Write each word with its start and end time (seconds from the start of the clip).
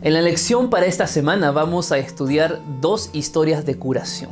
En 0.00 0.14
la 0.14 0.22
lección 0.22 0.70
para 0.70 0.86
esta 0.86 1.06
semana 1.06 1.50
vamos 1.50 1.92
a 1.92 1.98
estudiar 1.98 2.60
dos 2.80 3.10
historias 3.12 3.66
de 3.66 3.78
curación. 3.78 4.30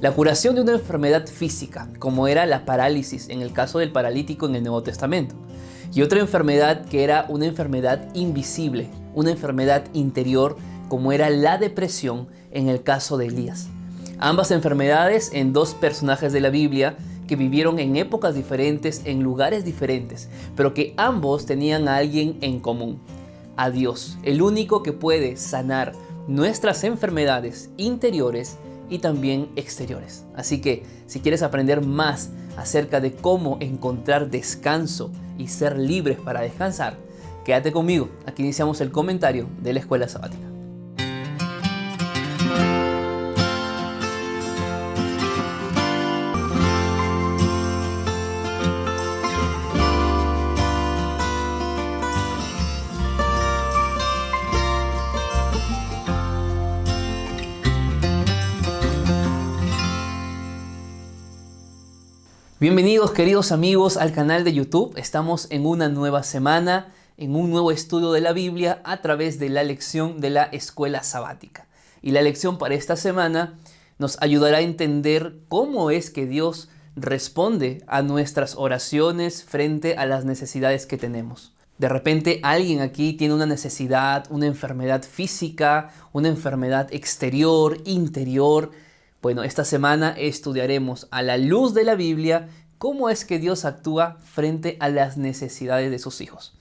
La 0.00 0.10
curación 0.12 0.56
de 0.56 0.62
una 0.62 0.72
enfermedad 0.72 1.26
física, 1.26 1.88
como 2.00 2.26
era 2.26 2.44
la 2.44 2.66
parálisis 2.66 3.28
en 3.28 3.40
el 3.40 3.52
caso 3.52 3.78
del 3.78 3.92
paralítico 3.92 4.46
en 4.46 4.56
el 4.56 4.64
Nuevo 4.64 4.82
Testamento, 4.82 5.36
y 5.94 6.02
otra 6.02 6.18
enfermedad 6.18 6.84
que 6.86 7.04
era 7.04 7.24
una 7.28 7.46
enfermedad 7.46 8.08
invisible, 8.14 8.88
una 9.14 9.30
enfermedad 9.30 9.84
interior, 9.94 10.56
como 10.88 11.12
era 11.12 11.30
la 11.30 11.56
depresión 11.56 12.26
en 12.50 12.68
el 12.68 12.82
caso 12.82 13.16
de 13.16 13.26
Elías. 13.26 13.68
Ambas 14.18 14.50
enfermedades 14.50 15.30
en 15.32 15.52
dos 15.52 15.74
personajes 15.74 16.32
de 16.32 16.40
la 16.40 16.50
Biblia 16.50 16.96
que 17.28 17.36
vivieron 17.36 17.78
en 17.78 17.96
épocas 17.96 18.34
diferentes, 18.34 19.02
en 19.04 19.22
lugares 19.22 19.64
diferentes, 19.64 20.28
pero 20.56 20.74
que 20.74 20.94
ambos 20.96 21.46
tenían 21.46 21.88
a 21.88 21.96
alguien 21.96 22.36
en 22.40 22.60
común, 22.60 23.00
a 23.56 23.70
Dios, 23.70 24.18
el 24.22 24.42
único 24.42 24.82
que 24.82 24.92
puede 24.92 25.36
sanar 25.36 25.92
nuestras 26.28 26.84
enfermedades 26.84 27.70
interiores 27.76 28.58
y 28.88 28.98
también 28.98 29.48
exteriores. 29.56 30.24
Así 30.34 30.60
que 30.60 30.84
si 31.06 31.20
quieres 31.20 31.42
aprender 31.42 31.80
más 31.80 32.30
acerca 32.56 33.00
de 33.00 33.12
cómo 33.12 33.58
encontrar 33.60 34.30
descanso 34.30 35.10
y 35.38 35.48
ser 35.48 35.78
libres 35.78 36.18
para 36.18 36.40
descansar, 36.40 36.96
quédate 37.44 37.72
conmigo. 37.72 38.08
Aquí 38.26 38.42
iniciamos 38.42 38.80
el 38.80 38.90
comentario 38.90 39.48
de 39.62 39.72
la 39.72 39.80
escuela 39.80 40.08
sabática. 40.08 40.55
Bienvenidos 62.58 63.10
queridos 63.10 63.52
amigos 63.52 63.98
al 63.98 64.12
canal 64.12 64.42
de 64.42 64.54
YouTube. 64.54 64.96
Estamos 64.96 65.46
en 65.50 65.66
una 65.66 65.90
nueva 65.90 66.22
semana, 66.22 66.90
en 67.18 67.36
un 67.36 67.50
nuevo 67.50 67.70
estudio 67.70 68.12
de 68.12 68.22
la 68.22 68.32
Biblia 68.32 68.80
a 68.84 69.02
través 69.02 69.38
de 69.38 69.50
la 69.50 69.62
lección 69.62 70.22
de 70.22 70.30
la 70.30 70.44
escuela 70.44 71.02
sabática. 71.02 71.66
Y 72.00 72.12
la 72.12 72.22
lección 72.22 72.56
para 72.56 72.74
esta 72.74 72.96
semana 72.96 73.58
nos 73.98 74.16
ayudará 74.22 74.56
a 74.56 74.62
entender 74.62 75.34
cómo 75.48 75.90
es 75.90 76.08
que 76.08 76.24
Dios 76.24 76.70
responde 76.96 77.84
a 77.88 78.00
nuestras 78.00 78.54
oraciones 78.56 79.44
frente 79.44 79.96
a 79.98 80.06
las 80.06 80.24
necesidades 80.24 80.86
que 80.86 80.96
tenemos. 80.96 81.52
De 81.76 81.90
repente 81.90 82.40
alguien 82.42 82.80
aquí 82.80 83.12
tiene 83.12 83.34
una 83.34 83.44
necesidad, 83.44 84.24
una 84.30 84.46
enfermedad 84.46 85.02
física, 85.02 85.90
una 86.14 86.28
enfermedad 86.28 86.88
exterior, 86.90 87.76
interior, 87.84 88.70
bueno, 89.26 89.42
esta 89.42 89.64
semana 89.64 90.14
estudiaremos 90.16 91.08
a 91.10 91.20
la 91.20 91.36
luz 91.36 91.74
de 91.74 91.82
la 91.82 91.96
Biblia 91.96 92.48
cómo 92.78 93.10
es 93.10 93.24
que 93.24 93.40
Dios 93.40 93.64
actúa 93.64 94.18
frente 94.22 94.76
a 94.78 94.88
las 94.88 95.16
necesidades 95.16 95.90
de 95.90 95.98
sus 95.98 96.20
hijos. 96.20 96.56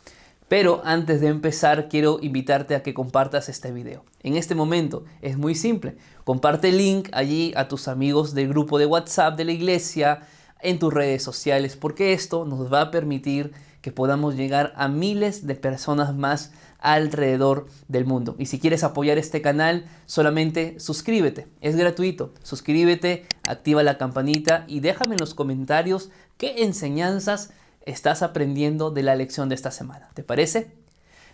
Pero 0.48 0.82
antes 0.84 1.22
de 1.22 1.28
empezar 1.28 1.90
quiero 1.90 2.18
invitarte 2.24 2.74
a 2.74 2.82
que 2.82 2.96
compartas 2.96 3.50
este 3.50 3.72
video. 3.72 4.04
En 4.24 4.36
este 4.36 4.56
momento 4.56 5.06
es 5.22 5.38
muy 5.38 5.54
simple. 5.54 5.96
Comparte 6.24 6.70
el 6.70 6.80
link 6.80 7.10
allí 7.12 7.54
a 7.56 7.68
tus 7.68 7.88
amigos 7.88 8.34
del 8.34 8.50
grupo 8.50 8.80
de 8.80 8.88
WhatsApp 8.88 9.38
de 9.38 9.46
la 9.46 9.52
iglesia, 9.52 10.22
en 10.60 10.80
tus 10.80 10.92
redes 10.92 11.22
sociales, 11.22 11.76
porque 11.76 12.14
esto 12.14 12.46
nos 12.46 12.74
va 12.74 12.82
a 12.82 12.90
permitir 12.90 13.52
que 13.84 13.92
podamos 13.92 14.36
llegar 14.36 14.74
a 14.76 14.88
miles 14.88 15.46
de 15.46 15.54
personas 15.54 16.16
más 16.16 16.52
alrededor 16.86 17.66
del 17.88 18.05
mundo. 18.05 18.36
Y 18.38 18.45
si 18.45 18.59
quieres 18.59 18.83
apoyar 18.83 19.17
este 19.17 19.41
canal, 19.41 19.86
solamente 20.05 20.80
suscríbete. 20.80 21.47
Es 21.59 21.75
gratuito. 21.75 22.33
Suscríbete, 22.44 23.25
activa 23.47 23.81
la 23.81 23.97
campanita 23.97 24.66
y 24.67 24.81
déjame 24.81 25.16
en 25.16 25.19
los 25.19 25.33
comentarios 25.33 26.11
qué 26.38 26.63
enseñanzas 26.63 27.51
estás 27.81 28.22
aprendiendo 28.22 28.91
de 28.91 29.01
la 29.01 29.16
lección 29.16 29.50
de 29.50 29.56
esta 29.56 29.72
semana. 29.72 30.09
¿Te 30.13 30.24
parece? 30.24 30.75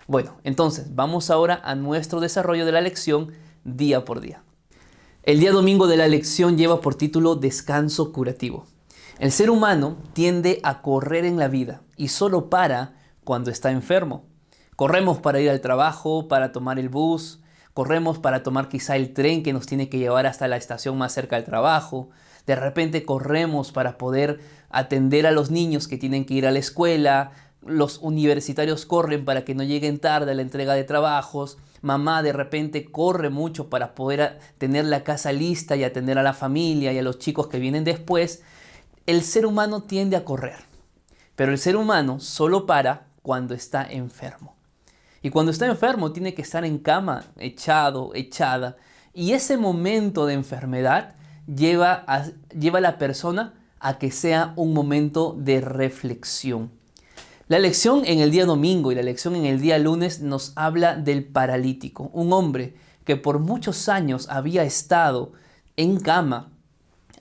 Bueno, 0.08 0.38
entonces 0.46 0.96
vamos 0.96 1.30
ahora 1.30 1.60
a 1.64 1.76
nuestro 1.76 2.22
desarrollo 2.22 2.66
de 2.66 2.72
la 2.72 2.82
lección 2.82 3.34
día 3.66 4.06
por 4.06 4.22
día. 4.22 4.44
El 5.24 5.42
día 5.42 5.52
domingo 5.52 5.88
de 5.88 5.98
la 5.98 6.08
lección 6.08 6.58
lleva 6.58 6.80
por 6.80 6.96
título 6.96 7.36
Descanso 7.36 8.14
curativo. 8.14 8.68
El 9.20 9.34
ser 9.34 9.50
humano 9.50 9.98
tiende 10.14 10.62
a 10.64 10.82
correr 10.82 11.26
en 11.26 11.38
la 11.38 11.50
vida 11.50 11.82
y 11.98 12.08
solo 12.08 12.50
para 12.50 12.96
cuando 13.26 13.52
está 13.52 13.70
enfermo. 13.70 14.31
Corremos 14.82 15.20
para 15.20 15.40
ir 15.40 15.52
al 15.52 15.62
trabajo, 15.62 16.28
para 16.28 16.52
tomar 16.52 16.80
el 16.80 16.90
bus, 16.90 17.40
corremos 17.76 18.18
para 18.18 18.42
tomar 18.42 18.68
quizá 18.68 18.96
el 18.96 19.14
tren 19.14 19.44
que 19.44 19.54
nos 19.54 19.68
tiene 19.68 19.90
que 19.90 20.00
llevar 20.00 20.26
hasta 20.26 20.48
la 20.48 20.58
estación 20.58 20.98
más 20.98 21.14
cerca 21.14 21.36
del 21.36 21.46
trabajo. 21.46 22.10
De 22.48 22.56
repente 22.56 23.06
corremos 23.06 23.72
para 23.72 24.00
poder 24.00 24.40
atender 24.72 25.28
a 25.28 25.32
los 25.32 25.52
niños 25.52 25.88
que 25.88 26.00
tienen 26.00 26.26
que 26.26 26.34
ir 26.34 26.48
a 26.48 26.52
la 26.52 26.58
escuela. 26.58 27.32
Los 27.64 28.00
universitarios 28.00 28.88
corren 28.88 29.24
para 29.24 29.46
que 29.46 29.54
no 29.54 29.62
lleguen 29.62 30.00
tarde 30.00 30.32
a 30.32 30.34
la 30.34 30.42
entrega 30.42 30.74
de 30.74 30.84
trabajos. 30.84 31.60
Mamá 31.84 32.24
de 32.24 32.34
repente 32.34 32.86
corre 32.86 33.30
mucho 33.30 33.70
para 33.70 33.94
poder 33.94 34.40
tener 34.58 34.86
la 34.86 35.04
casa 35.04 35.32
lista 35.32 35.76
y 35.76 35.84
atender 35.84 36.18
a 36.18 36.24
la 36.24 36.34
familia 36.34 36.92
y 36.92 36.98
a 36.98 37.04
los 37.04 37.20
chicos 37.20 37.50
que 37.50 37.60
vienen 37.60 37.84
después. 37.84 38.42
El 39.06 39.22
ser 39.22 39.46
humano 39.46 39.84
tiende 39.84 40.18
a 40.18 40.26
correr, 40.26 40.58
pero 41.36 41.52
el 41.52 41.60
ser 41.60 41.76
humano 41.76 42.20
solo 42.20 42.66
para 42.66 43.06
cuando 43.22 43.54
está 43.54 43.84
enfermo. 43.84 44.56
Y 45.22 45.30
cuando 45.30 45.52
está 45.52 45.68
enfermo 45.68 46.12
tiene 46.12 46.34
que 46.34 46.42
estar 46.42 46.66
en 46.66 46.80
cama, 46.80 47.26
echado, 47.38 48.12
echada. 48.16 48.78
Y 49.14 49.34
ese 49.34 49.58
momento 49.58 50.26
de 50.26 50.34
enfermedad 50.34 51.16
lleva 51.48 52.04
a, 52.08 52.26
lleva 52.58 52.80
a 52.80 52.82
la 52.82 52.98
persona 52.98 53.54
a 53.80 53.98
que 53.98 54.12
sea 54.12 54.54
un 54.56 54.74
momento 54.74 55.36
de 55.38 55.62
reflexión. 55.62 56.72
La 57.48 57.60
lección 57.60 58.04
en 58.06 58.20
el 58.20 58.32
día 58.32 58.46
domingo 58.46 58.92
y 58.92 58.96
la 58.96 59.02
lección 59.02 59.36
en 59.36 59.46
el 59.46 59.60
día 59.60 59.78
lunes 59.78 60.22
nos 60.22 60.54
habla 60.56 60.96
del 60.96 61.26
paralítico, 61.26 62.10
un 62.14 62.32
hombre 62.32 62.76
que 63.04 63.18
por 63.18 63.40
muchos 63.40 63.90
años 63.90 64.28
había 64.30 64.64
estado 64.64 65.34
en 65.76 66.00
cama 66.00 66.52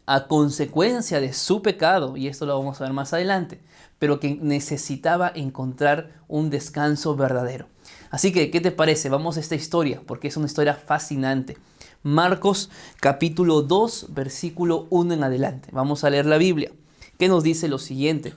a 0.06 0.28
consecuencia 0.28 1.20
de 1.20 1.32
su 1.32 1.62
pecado, 1.62 2.16
y 2.16 2.28
esto 2.28 2.46
lo 2.46 2.56
vamos 2.58 2.80
a 2.80 2.84
ver 2.84 2.92
más 2.92 3.12
adelante, 3.12 3.60
pero 3.98 4.20
que 4.20 4.36
necesitaba 4.36 5.32
encontrar 5.34 6.10
un 6.28 6.50
descanso 6.50 7.16
verdadero. 7.16 7.66
Así 8.10 8.32
que, 8.32 8.50
¿qué 8.50 8.60
te 8.60 8.72
parece? 8.72 9.08
Vamos 9.08 9.36
a 9.36 9.40
esta 9.40 9.54
historia, 9.54 10.02
porque 10.04 10.28
es 10.28 10.36
una 10.36 10.46
historia 10.46 10.74
fascinante. 10.74 11.56
Marcos 12.02 12.70
capítulo 12.98 13.62
2, 13.62 14.06
versículo 14.10 14.88
1 14.90 15.14
en 15.14 15.22
adelante. 15.22 15.68
Vamos 15.72 16.02
a 16.02 16.10
leer 16.10 16.26
la 16.26 16.36
Biblia, 16.36 16.72
que 17.18 17.28
nos 17.28 17.44
dice 17.44 17.68
lo 17.68 17.78
siguiente. 17.78 18.34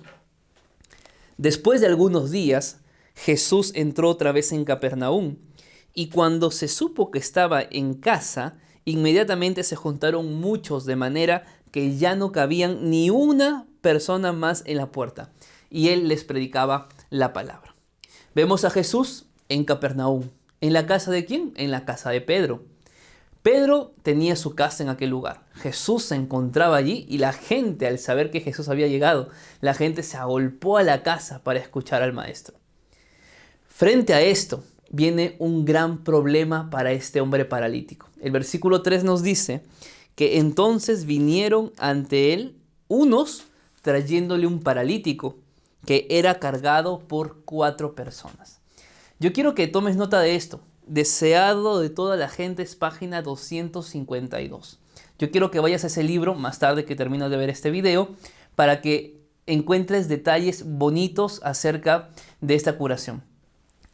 Después 1.38 1.82
de 1.82 1.88
algunos 1.88 2.30
días, 2.30 2.82
Jesús 3.16 3.72
entró 3.74 4.10
otra 4.10 4.32
vez 4.32 4.52
en 4.52 4.64
Capernaum, 4.64 5.38
y 5.96 6.10
cuando 6.10 6.52
se 6.52 6.68
supo 6.68 7.10
que 7.10 7.20
estaba 7.20 7.62
en 7.62 7.96
casa, 7.96 8.58
inmediatamente 8.86 9.64
se 9.64 9.76
juntaron 9.76 10.36
muchos 10.36 10.86
de 10.86 10.96
manera 10.96 11.46
que 11.72 11.98
ya 11.98 12.16
no 12.16 12.32
cabían 12.32 12.92
ni 12.92 13.10
una 13.10 13.66
persona 13.82 14.34
más 14.34 14.62
en 14.68 14.78
la 14.78 14.92
puerta, 14.92 15.32
y 15.72 15.90
él 15.90 16.08
les 16.08 16.24
predicaba 16.24 16.90
la 17.10 17.34
palabra. 17.34 17.76
Vemos 18.36 18.66
a 18.66 18.70
Jesús 18.70 19.26
en 19.50 19.66
Capernaum. 19.66 20.30
¿En 20.62 20.74
la 20.74 20.86
casa 20.86 21.12
de 21.12 21.26
quién? 21.26 21.54
En 21.56 21.72
la 21.72 21.86
casa 21.86 22.10
de 22.10 22.22
Pedro. 22.22 22.64
Pedro 23.44 23.94
tenía 24.04 24.38
su 24.38 24.56
casa 24.56 24.84
en 24.84 24.90
aquel 24.90 25.10
lugar. 25.10 25.44
Jesús 25.54 26.04
se 26.04 26.16
encontraba 26.16 26.78
allí 26.78 27.06
y 27.10 27.18
la 27.18 27.34
gente, 27.34 27.86
al 27.86 28.00
saber 28.00 28.32
que 28.32 28.40
Jesús 28.40 28.70
había 28.70 28.88
llegado, 28.88 29.28
la 29.60 29.74
gente 29.74 30.02
se 30.02 30.16
agolpó 30.16 30.78
a 30.78 30.84
la 30.84 31.04
casa 31.04 31.44
para 31.44 31.60
escuchar 31.60 32.02
al 32.02 32.14
maestro. 32.14 32.56
Frente 33.68 34.14
a 34.14 34.22
esto 34.22 34.64
viene 34.90 35.36
un 35.40 35.66
gran 35.66 36.06
problema 36.06 36.70
para 36.70 36.94
este 36.94 37.20
hombre 37.20 37.44
paralítico. 37.44 38.08
El 38.22 38.32
versículo 38.32 38.82
3 38.82 39.04
nos 39.04 39.24
dice 39.24 39.64
que 40.16 40.38
entonces 40.38 41.06
vinieron 41.06 41.74
ante 41.78 42.32
él 42.32 42.56
unos 42.88 43.44
trayéndole 43.82 44.48
un 44.48 44.62
paralítico 44.62 45.38
que 45.86 46.08
era 46.10 46.40
cargado 46.40 47.00
por 47.00 47.44
cuatro 47.44 47.94
personas. 47.96 48.63
Yo 49.20 49.32
quiero 49.32 49.56
que 49.56 49.68
tomes 49.68 49.96
nota 49.96 50.20
de 50.20 50.36
esto. 50.36 50.62
Deseado 50.86 51.80
de 51.80 51.90
toda 51.90 52.18
la 52.18 52.28
gente 52.28 52.64
es 52.64 52.76
página 52.76 53.22
252. 53.22 54.80
Yo 55.20 55.32
quiero 55.32 55.52
que 55.52 55.60
vayas 55.60 55.84
a 55.84 55.88
ese 55.88 56.04
libro 56.04 56.36
más 56.36 56.60
tarde 56.60 56.84
que 56.84 56.96
termines 56.96 57.30
de 57.30 57.38
ver 57.38 57.50
este 57.50 57.72
video 57.72 58.10
para 58.56 58.82
que 58.82 59.22
encuentres 59.46 60.08
detalles 60.08 60.66
bonitos 60.66 61.42
acerca 61.44 62.10
de 62.42 62.56
esta 62.56 62.78
curación. 62.78 63.24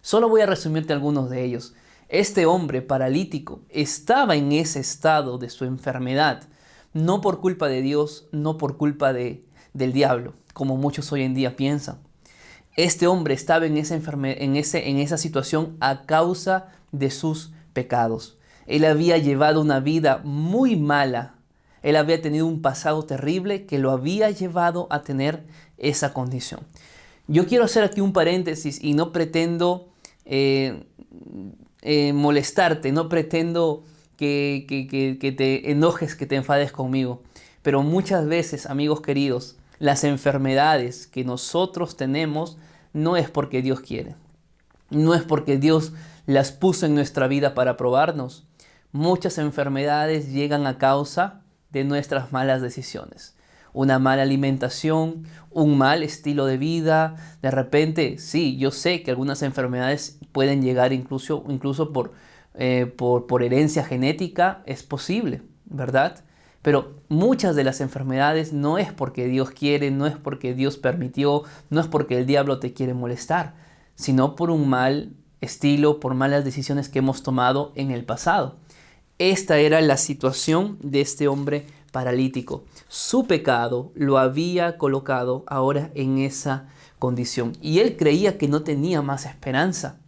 Solo 0.02 0.30
voy 0.30 0.42
a 0.42 0.46
resumirte 0.46 0.94
algunos 0.94 1.30
de 1.30 1.44
ellos. 1.44 1.74
Este 2.08 2.46
hombre 2.46 2.82
paralítico 2.82 3.62
estaba 3.70 4.36
en 4.36 4.52
ese 4.52 4.80
estado 4.80 5.38
de 5.38 5.50
su 5.50 5.66
enfermedad, 5.66 6.48
no 6.94 7.22
por 7.22 7.40
culpa 7.40 7.68
de 7.68 7.82
Dios, 7.82 8.28
no 8.32 8.58
por 8.58 8.78
culpa 8.78 9.14
de, 9.14 9.44
del 9.74 9.94
diablo, 9.94 10.34
como 10.54 10.78
muchos 10.78 11.12
hoy 11.12 11.22
en 11.22 11.36
día 11.36 11.56
piensan. 11.56 12.00
Este 12.80 13.08
hombre 13.08 13.34
estaba 13.34 13.66
en 13.66 13.76
esa, 13.76 13.96
en, 13.96 14.56
ese, 14.56 14.88
en 14.88 15.00
esa 15.00 15.18
situación 15.18 15.76
a 15.82 16.04
causa 16.04 16.68
de 16.94 17.12
sus 17.12 17.52
pecados. 17.74 18.38
Él 18.68 18.86
había 18.86 19.18
llevado 19.18 19.60
una 19.60 19.82
vida 19.82 20.22
muy 20.24 20.78
mala. 20.78 21.36
Él 21.84 21.98
había 21.98 22.22
tenido 22.22 22.48
un 22.48 22.62
pasado 22.62 23.04
terrible 23.04 23.66
que 23.66 23.80
lo 23.80 23.92
había 23.92 24.32
llevado 24.32 24.88
a 24.92 25.02
tener 25.04 25.44
esa 25.78 26.14
condición. 26.14 26.62
Yo 27.28 27.48
quiero 27.48 27.66
hacer 27.66 27.84
aquí 27.84 28.00
un 28.00 28.14
paréntesis 28.14 28.82
y 28.82 28.94
no 28.94 29.12
pretendo 29.12 29.90
eh, 30.24 30.86
eh, 31.82 32.14
molestarte, 32.14 32.94
no 32.94 33.10
pretendo 33.10 33.84
que, 34.16 34.66
que 35.20 35.32
te 35.34 35.70
enojes, 35.70 36.16
que 36.16 36.26
te 36.26 36.38
enfades 36.38 36.72
conmigo. 36.72 37.24
Pero 37.62 37.84
muchas 37.84 38.26
veces, 38.26 38.68
amigos 38.68 39.02
queridos, 39.02 39.58
las 39.80 40.06
enfermedades 40.06 41.08
que 41.08 41.26
nosotros 41.26 41.98
tenemos 41.98 42.58
no 42.94 43.18
es 43.18 43.30
porque 43.30 43.62
Dios 43.62 43.82
quiere. 43.82 44.16
No 44.90 45.14
es 45.14 45.24
porque 45.24 45.58
Dios 45.58 45.94
las 46.26 46.52
puso 46.52 46.86
en 46.86 46.96
nuestra 46.96 47.28
vida 47.28 47.54
para 47.54 47.78
probarnos. 47.78 48.48
Muchas 48.92 49.38
enfermedades 49.38 50.32
llegan 50.32 50.66
a 50.66 50.78
causa 50.78 51.42
de 51.72 51.84
nuestras 51.84 52.32
malas 52.32 52.62
decisiones. 52.62 53.36
Una 53.72 54.00
mala 54.00 54.24
alimentación, 54.24 55.26
un 55.52 55.78
mal 55.78 56.02
estilo 56.02 56.46
de 56.48 56.58
vida. 56.58 57.16
De 57.42 57.52
repente, 57.52 58.18
sí, 58.18 58.58
yo 58.58 58.72
sé 58.72 59.04
que 59.04 59.12
algunas 59.12 59.44
enfermedades 59.44 60.18
pueden 60.32 60.64
llegar 60.64 60.92
incluso, 60.92 61.44
incluso 61.48 61.94
por, 61.94 62.14
eh, 62.56 62.88
por, 62.88 63.28
por 63.28 63.44
herencia 63.44 63.84
genética. 63.84 64.64
Es 64.66 64.82
posible, 64.82 65.44
¿verdad? 65.66 66.24
Pero 66.62 66.96
muchas 67.08 67.56
de 67.56 67.64
las 67.64 67.82
enfermedades 67.82 68.52
no 68.54 68.78
es 68.78 68.92
porque 68.92 69.28
Dios 69.28 69.52
quiere, 69.52 69.92
no 69.92 70.08
es 70.08 70.18
porque 70.18 70.54
Dios 70.54 70.78
permitió, 70.78 71.44
no 71.70 71.80
es 71.80 71.88
porque 71.88 72.18
el 72.18 72.26
diablo 72.26 72.60
te 72.60 72.74
quiere 72.74 72.94
molestar, 72.94 73.56
sino 73.96 74.36
por 74.36 74.52
un 74.52 74.68
mal 74.68 75.14
estilo, 75.42 76.00
por 76.00 76.16
malas 76.16 76.44
decisiones 76.44 76.90
que 76.90 77.00
hemos 77.00 77.24
tomado 77.24 77.72
en 77.76 77.92
el 77.92 78.04
pasado. 78.04 78.58
Esta 79.20 79.58
era 79.58 79.82
la 79.82 79.98
situación 79.98 80.78
de 80.82 81.02
este 81.02 81.28
hombre 81.28 81.66
paralítico. 81.92 82.66
Su 82.88 83.26
pecado 83.26 83.92
lo 83.96 84.18
había 84.18 84.78
colocado 84.78 85.44
ahora 85.48 85.92
en 85.96 86.20
esa 86.20 86.68
condición. 87.00 87.54
Y 87.62 87.80
él 87.80 87.98
creía 87.98 88.38
que 88.38 88.48
no 88.48 88.64
tenía 88.64 89.02
más 89.02 89.26
esperanza. 89.26 90.00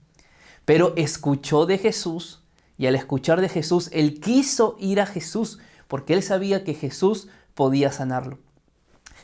Pero 0.65 0.94
escuchó 0.95 1.65
de 1.65 1.77
Jesús 1.77 2.42
y 2.77 2.88
al 2.88 2.95
escuchar 2.95 3.42
de 3.42 3.50
Jesús, 3.50 3.89
él 3.94 4.19
quiso 4.19 4.75
ir 4.80 5.01
a 5.01 5.06
Jesús 5.06 5.59
porque 5.92 6.14
él 6.14 6.24
sabía 6.24 6.64
que 6.64 6.74
Jesús 6.74 7.28
podía 7.54 7.92
sanarlo. 7.92 8.40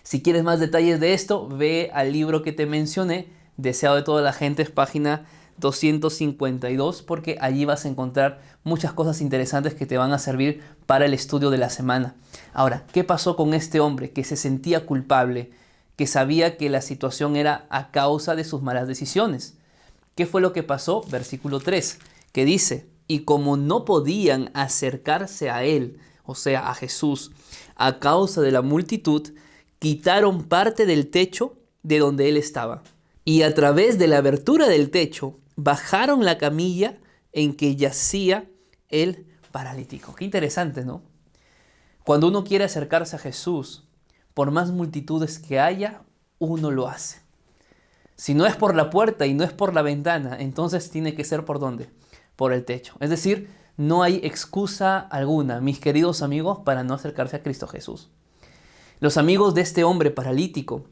Si 0.03 0.21
quieres 0.21 0.43
más 0.43 0.59
detalles 0.59 0.99
de 0.99 1.13
esto, 1.13 1.47
ve 1.47 1.89
al 1.93 2.11
libro 2.11 2.43
que 2.43 2.51
te 2.51 2.65
mencioné, 2.65 3.29
Deseado 3.55 3.95
de 3.95 4.01
toda 4.01 4.21
la 4.21 4.33
gente, 4.33 4.63
es 4.63 4.69
página 4.69 5.25
252, 5.59 7.03
porque 7.03 7.37
allí 7.39 7.63
vas 7.63 7.85
a 7.85 7.87
encontrar 7.87 8.41
muchas 8.65 8.91
cosas 8.91 9.21
interesantes 9.21 9.75
que 9.75 9.85
te 9.85 9.97
van 9.97 10.11
a 10.11 10.19
servir 10.19 10.61
para 10.85 11.05
el 11.05 11.13
estudio 11.13 11.51
de 11.51 11.57
la 11.57 11.69
semana. 11.69 12.15
Ahora, 12.53 12.83
¿qué 12.91 13.05
pasó 13.05 13.37
con 13.37 13.53
este 13.53 13.79
hombre 13.79 14.11
que 14.11 14.25
se 14.25 14.35
sentía 14.35 14.85
culpable, 14.85 15.51
que 15.95 16.05
sabía 16.05 16.57
que 16.57 16.69
la 16.69 16.81
situación 16.81 17.37
era 17.37 17.65
a 17.69 17.91
causa 17.91 18.35
de 18.35 18.43
sus 18.43 18.61
malas 18.61 18.89
decisiones? 18.89 19.55
¿Qué 20.15 20.25
fue 20.25 20.41
lo 20.41 20.51
que 20.51 20.63
pasó? 20.63 21.01
Versículo 21.09 21.61
3, 21.61 21.97
que 22.33 22.43
dice, 22.43 22.89
y 23.07 23.19
como 23.19 23.55
no 23.55 23.85
podían 23.85 24.51
acercarse 24.53 25.49
a 25.49 25.63
él, 25.63 26.01
o 26.27 26.35
sea, 26.35 26.69
a 26.69 26.75
Jesús, 26.75 27.31
a 27.75 27.99
causa 27.99 28.41
de 28.41 28.51
la 28.51 28.61
multitud, 28.61 29.33
quitaron 29.79 30.43
parte 30.43 30.85
del 30.85 31.09
techo 31.09 31.57
de 31.83 31.99
donde 31.99 32.29
él 32.29 32.37
estaba. 32.37 32.83
Y 33.23 33.41
a 33.41 33.53
través 33.55 33.97
de 33.97 34.07
la 34.07 34.17
abertura 34.17 34.67
del 34.67 34.91
techo, 34.91 35.39
bajaron 35.55 36.25
la 36.25 36.37
camilla 36.37 36.99
en 37.31 37.55
que 37.55 37.75
yacía 37.75 38.49
el 38.89 39.25
paralítico. 39.51 40.13
Qué 40.15 40.25
interesante, 40.25 40.83
¿no? 40.83 41.01
Cuando 42.03 42.27
uno 42.27 42.43
quiere 42.43 42.65
acercarse 42.65 43.15
a 43.15 43.19
Jesús, 43.19 43.85
por 44.33 44.51
más 44.51 44.71
multitudes 44.71 45.39
que 45.39 45.59
haya, 45.59 46.03
uno 46.39 46.71
lo 46.71 46.87
hace. 46.87 47.21
Si 48.15 48.33
no 48.33 48.45
es 48.45 48.55
por 48.55 48.75
la 48.75 48.89
puerta 48.89 49.25
y 49.25 49.33
no 49.33 49.43
es 49.43 49.53
por 49.53 49.73
la 49.73 49.81
ventana, 49.81 50.37
entonces 50.39 50.89
tiene 50.89 51.15
que 51.15 51.23
ser 51.23 51.45
por 51.45 51.59
dónde? 51.59 51.89
Por 52.35 52.51
el 52.51 52.65
techo. 52.65 52.95
Es 52.99 53.09
decir, 53.09 53.49
no 53.77 54.01
hay 54.03 54.19
excusa 54.23 54.99
alguna, 54.99 55.61
mis 55.61 55.79
queridos 55.79 56.21
amigos, 56.21 56.59
para 56.65 56.83
no 56.83 56.95
acercarse 56.95 57.35
a 57.35 57.43
Cristo 57.43 57.67
Jesús. 57.67 58.09
Los 58.99 59.17
amigos 59.17 59.53
de 59.53 59.61
este 59.61 59.83
hombre 59.83 60.09
paralítico 60.09 60.85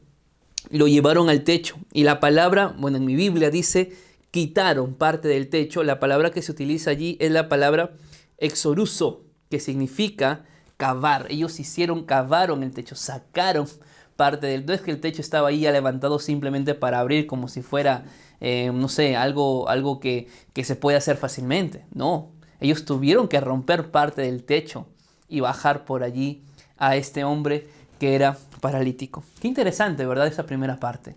lo 0.70 0.86
llevaron 0.86 1.28
al 1.28 1.42
techo 1.42 1.76
y 1.92 2.04
la 2.04 2.20
palabra, 2.20 2.74
bueno, 2.78 2.96
en 2.96 3.04
mi 3.04 3.16
Biblia 3.16 3.50
dice, 3.50 3.92
quitaron 4.30 4.94
parte 4.94 5.26
del 5.26 5.48
techo. 5.48 5.82
La 5.82 5.98
palabra 5.98 6.30
que 6.30 6.42
se 6.42 6.52
utiliza 6.52 6.90
allí 6.90 7.16
es 7.20 7.32
la 7.32 7.48
palabra 7.48 7.94
exoruso, 8.38 9.24
que 9.50 9.58
significa 9.58 10.44
cavar. 10.76 11.26
Ellos 11.30 11.58
hicieron, 11.58 12.04
cavaron 12.04 12.62
el 12.62 12.70
techo, 12.70 12.94
sacaron 12.94 13.66
parte 14.14 14.46
del... 14.46 14.64
No 14.64 14.72
es 14.72 14.80
que 14.80 14.92
el 14.92 15.00
techo 15.00 15.20
estaba 15.20 15.48
ahí 15.48 15.60
levantado 15.60 16.18
simplemente 16.18 16.74
para 16.74 17.00
abrir 17.00 17.26
como 17.26 17.48
si 17.48 17.62
fuera, 17.62 18.04
eh, 18.40 18.70
no 18.72 18.88
sé, 18.88 19.16
algo, 19.16 19.68
algo 19.68 19.98
que, 19.98 20.28
que 20.52 20.64
se 20.64 20.76
puede 20.76 20.96
hacer 20.96 21.16
fácilmente. 21.16 21.86
No, 21.92 22.35
ellos 22.60 22.84
tuvieron 22.84 23.28
que 23.28 23.40
romper 23.40 23.90
parte 23.90 24.22
del 24.22 24.44
techo 24.44 24.86
y 25.28 25.40
bajar 25.40 25.84
por 25.84 26.02
allí 26.02 26.42
a 26.78 26.96
este 26.96 27.24
hombre 27.24 27.68
que 27.98 28.14
era 28.14 28.36
paralítico. 28.60 29.24
Qué 29.40 29.48
interesante, 29.48 30.06
¿verdad? 30.06 30.26
Esa 30.26 30.46
primera 30.46 30.76
parte. 30.76 31.16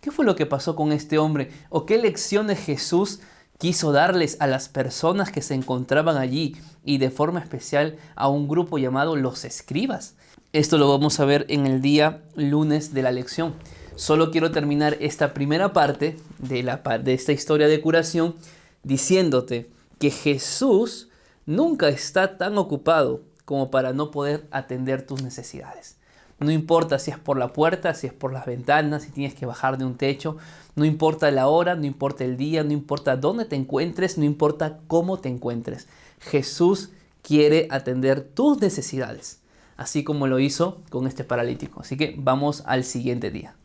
¿Qué 0.00 0.10
fue 0.10 0.24
lo 0.24 0.36
que 0.36 0.46
pasó 0.46 0.76
con 0.76 0.92
este 0.92 1.18
hombre? 1.18 1.50
¿O 1.70 1.86
qué 1.86 1.98
lecciones 1.98 2.60
Jesús 2.60 3.20
quiso 3.58 3.90
darles 3.90 4.36
a 4.40 4.46
las 4.46 4.68
personas 4.68 5.32
que 5.32 5.42
se 5.42 5.54
encontraban 5.54 6.16
allí 6.16 6.56
y 6.84 6.98
de 6.98 7.10
forma 7.10 7.40
especial 7.40 7.96
a 8.14 8.28
un 8.28 8.46
grupo 8.46 8.78
llamado 8.78 9.16
los 9.16 9.44
escribas? 9.44 10.14
Esto 10.52 10.78
lo 10.78 10.88
vamos 10.88 11.18
a 11.20 11.24
ver 11.24 11.46
en 11.48 11.66
el 11.66 11.82
día 11.82 12.22
lunes 12.36 12.94
de 12.94 13.02
la 13.02 13.10
lección. 13.10 13.54
Solo 13.96 14.30
quiero 14.30 14.52
terminar 14.52 14.96
esta 15.00 15.34
primera 15.34 15.72
parte 15.72 16.16
de, 16.38 16.62
de 17.02 17.14
esta 17.14 17.32
historia 17.32 17.66
de 17.66 17.80
curación 17.80 18.36
diciéndote 18.84 19.68
que 19.98 20.10
Jesús 20.10 21.08
nunca 21.46 21.88
está 21.88 22.38
tan 22.38 22.58
ocupado 22.58 23.22
como 23.44 23.70
para 23.70 23.92
no 23.92 24.10
poder 24.10 24.46
atender 24.50 25.06
tus 25.06 25.22
necesidades. 25.22 25.96
No 26.40 26.52
importa 26.52 26.98
si 26.98 27.10
es 27.10 27.18
por 27.18 27.36
la 27.36 27.52
puerta, 27.52 27.94
si 27.94 28.06
es 28.06 28.12
por 28.12 28.32
las 28.32 28.46
ventanas, 28.46 29.02
si 29.02 29.10
tienes 29.10 29.34
que 29.34 29.46
bajar 29.46 29.76
de 29.76 29.84
un 29.84 29.96
techo, 29.96 30.36
no 30.76 30.84
importa 30.84 31.30
la 31.32 31.48
hora, 31.48 31.74
no 31.74 31.84
importa 31.84 32.24
el 32.24 32.36
día, 32.36 32.62
no 32.62 32.72
importa 32.72 33.16
dónde 33.16 33.44
te 33.44 33.56
encuentres, 33.56 34.18
no 34.18 34.24
importa 34.24 34.78
cómo 34.86 35.18
te 35.18 35.28
encuentres. 35.28 35.88
Jesús 36.20 36.90
quiere 37.22 37.66
atender 37.70 38.22
tus 38.22 38.60
necesidades, 38.60 39.40
así 39.76 40.04
como 40.04 40.28
lo 40.28 40.38
hizo 40.38 40.80
con 40.90 41.08
este 41.08 41.24
paralítico. 41.24 41.80
Así 41.80 41.96
que 41.96 42.14
vamos 42.16 42.62
al 42.66 42.84
siguiente 42.84 43.32
día. 43.32 43.56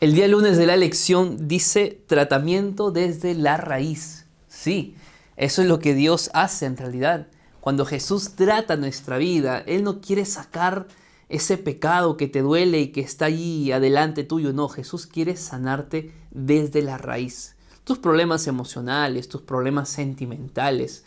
El 0.00 0.14
día 0.14 0.28
lunes 0.28 0.58
de 0.58 0.66
la 0.66 0.76
lección 0.76 1.48
dice 1.48 2.02
tratamiento 2.06 2.90
desde 2.90 3.34
la 3.34 3.56
raíz. 3.56 4.26
Sí, 4.48 4.94
eso 5.38 5.62
es 5.62 5.68
lo 5.68 5.78
que 5.78 5.94
Dios 5.94 6.30
hace 6.34 6.66
en 6.66 6.76
realidad. 6.76 7.28
Cuando 7.60 7.86
Jesús 7.86 8.32
trata 8.34 8.76
nuestra 8.76 9.18
vida, 9.18 9.60
Él 9.60 9.84
no 9.84 10.00
quiere 10.00 10.24
sacar 10.24 10.88
ese 11.28 11.58
pecado 11.58 12.16
que 12.16 12.26
te 12.26 12.42
duele 12.42 12.80
y 12.80 12.88
que 12.88 13.02
está 13.02 13.26
allí 13.26 13.70
adelante 13.70 14.24
tuyo. 14.24 14.52
No, 14.52 14.68
Jesús 14.68 15.06
quiere 15.06 15.36
sanarte 15.36 16.12
desde 16.32 16.82
la 16.82 16.98
raíz. 16.98 17.54
Tus 17.84 17.98
problemas 17.98 18.48
emocionales, 18.48 19.28
tus 19.28 19.42
problemas 19.42 19.88
sentimentales, 19.88 21.04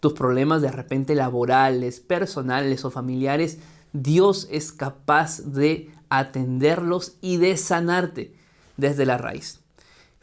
tus 0.00 0.14
problemas 0.14 0.62
de 0.62 0.72
repente 0.72 1.14
laborales, 1.14 2.00
personales 2.00 2.86
o 2.86 2.90
familiares, 2.90 3.58
Dios 3.92 4.48
es 4.50 4.72
capaz 4.72 5.40
de 5.44 5.90
atenderlos 6.08 7.16
y 7.20 7.36
de 7.36 7.58
sanarte 7.58 8.34
desde 8.78 9.04
la 9.04 9.18
raíz. 9.18 9.60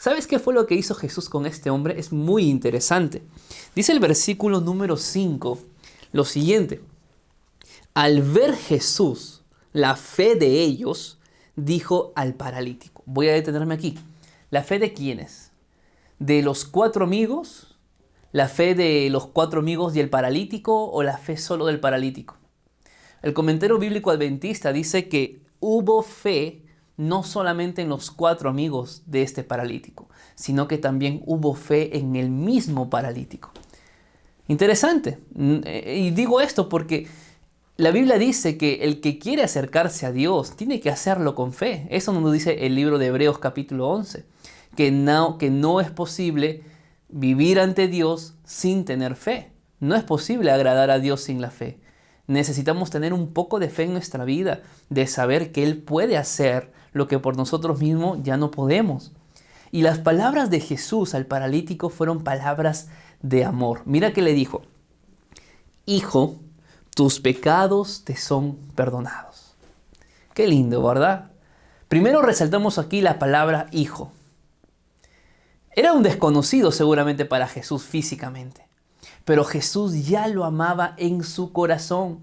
¿Sabes 0.01 0.25
qué 0.25 0.39
fue 0.39 0.55
lo 0.55 0.65
que 0.65 0.73
hizo 0.73 0.95
Jesús 0.95 1.29
con 1.29 1.45
este 1.45 1.69
hombre? 1.69 1.99
Es 1.99 2.11
muy 2.11 2.49
interesante. 2.49 3.21
Dice 3.73 3.93
el 3.93 4.01
versículo 4.01 4.59
número 4.59 4.97
5 4.97 5.59
lo 6.11 6.25
siguiente. 6.25 6.81
Al 7.93 8.21
ver 8.21 8.55
Jesús 8.55 9.41
la 9.71 9.95
fe 9.95 10.35
de 10.35 10.61
ellos, 10.61 11.19
dijo 11.55 12.11
al 12.15 12.33
paralítico. 12.33 13.03
Voy 13.05 13.29
a 13.29 13.33
detenerme 13.33 13.73
aquí. 13.73 13.97
¿La 14.49 14.63
fe 14.63 14.79
de 14.79 14.91
quiénes? 14.91 15.51
¿De 16.19 16.41
los 16.41 16.65
cuatro 16.65 17.05
amigos? 17.05 17.77
¿La 18.33 18.49
fe 18.49 18.75
de 18.75 19.09
los 19.09 19.27
cuatro 19.27 19.61
amigos 19.61 19.95
y 19.95 20.01
el 20.01 20.09
paralítico 20.09 20.89
o 20.91 21.03
la 21.03 21.17
fe 21.17 21.37
solo 21.37 21.65
del 21.67 21.79
paralítico? 21.79 22.35
El 23.21 23.33
comentario 23.33 23.77
bíblico 23.77 24.11
adventista 24.11 24.73
dice 24.73 25.07
que 25.07 25.41
hubo 25.61 26.01
fe 26.01 26.65
no 26.97 27.23
solamente 27.23 27.81
en 27.81 27.89
los 27.89 28.11
cuatro 28.11 28.49
amigos 28.49 29.03
de 29.05 29.21
este 29.21 29.43
paralítico, 29.43 30.09
sino 30.35 30.67
que 30.67 30.77
también 30.77 31.21
hubo 31.25 31.55
fe 31.55 31.97
en 31.97 32.15
el 32.15 32.29
mismo 32.29 32.89
paralítico. 32.89 33.51
Interesante. 34.47 35.19
Mm, 35.33 35.57
eh, 35.65 35.95
y 35.97 36.11
digo 36.11 36.41
esto 36.41 36.69
porque 36.69 37.07
la 37.77 37.91
Biblia 37.91 38.17
dice 38.17 38.57
que 38.57 38.83
el 38.83 39.01
que 39.01 39.17
quiere 39.17 39.43
acercarse 39.43 40.05
a 40.05 40.11
Dios 40.11 40.55
tiene 40.55 40.79
que 40.79 40.89
hacerlo 40.89 41.35
con 41.35 41.53
fe. 41.53 41.87
Eso 41.89 42.13
nos 42.13 42.31
dice 42.31 42.65
el 42.65 42.75
libro 42.75 42.97
de 42.97 43.07
Hebreos 43.07 43.39
capítulo 43.39 43.87
11, 43.89 44.25
que 44.75 44.91
no, 44.91 45.37
que 45.37 45.49
no 45.49 45.81
es 45.81 45.89
posible 45.89 46.63
vivir 47.09 47.59
ante 47.59 47.87
Dios 47.87 48.35
sin 48.43 48.85
tener 48.85 49.15
fe. 49.15 49.51
No 49.79 49.95
es 49.95 50.03
posible 50.03 50.51
agradar 50.51 50.91
a 50.91 50.99
Dios 50.99 51.21
sin 51.21 51.41
la 51.41 51.49
fe. 51.49 51.79
Necesitamos 52.27 52.91
tener 52.91 53.13
un 53.13 53.33
poco 53.33 53.59
de 53.59 53.69
fe 53.69 53.83
en 53.83 53.93
nuestra 53.93 54.25
vida, 54.25 54.61
de 54.89 55.07
saber 55.07 55.51
que 55.51 55.63
Él 55.63 55.81
puede 55.81 56.17
hacer 56.17 56.71
lo 56.93 57.07
que 57.07 57.19
por 57.19 57.35
nosotros 57.35 57.79
mismos 57.79 58.19
ya 58.21 58.37
no 58.37 58.51
podemos. 58.51 59.11
Y 59.71 59.83
las 59.83 59.99
palabras 59.99 60.49
de 60.49 60.59
Jesús 60.59 61.15
al 61.15 61.25
paralítico 61.25 61.89
fueron 61.89 62.23
palabras 62.23 62.89
de 63.21 63.45
amor. 63.45 63.83
Mira 63.85 64.11
que 64.11 64.21
le 64.21 64.33
dijo, 64.33 64.63
Hijo, 65.85 66.35
tus 66.93 67.19
pecados 67.19 68.03
te 68.03 68.17
son 68.17 68.57
perdonados. 68.75 69.55
Qué 70.33 70.47
lindo, 70.47 70.83
¿verdad? 70.83 71.31
Primero 71.87 72.21
resaltamos 72.21 72.77
aquí 72.77 73.01
la 73.01 73.17
palabra 73.17 73.67
hijo. 73.71 74.11
Era 75.73 75.93
un 75.93 76.03
desconocido 76.03 76.71
seguramente 76.71 77.25
para 77.25 77.47
Jesús 77.47 77.83
físicamente, 77.83 78.67
pero 79.23 79.45
Jesús 79.45 80.05
ya 80.05 80.27
lo 80.27 80.43
amaba 80.43 80.95
en 80.97 81.23
su 81.23 81.53
corazón. 81.53 82.19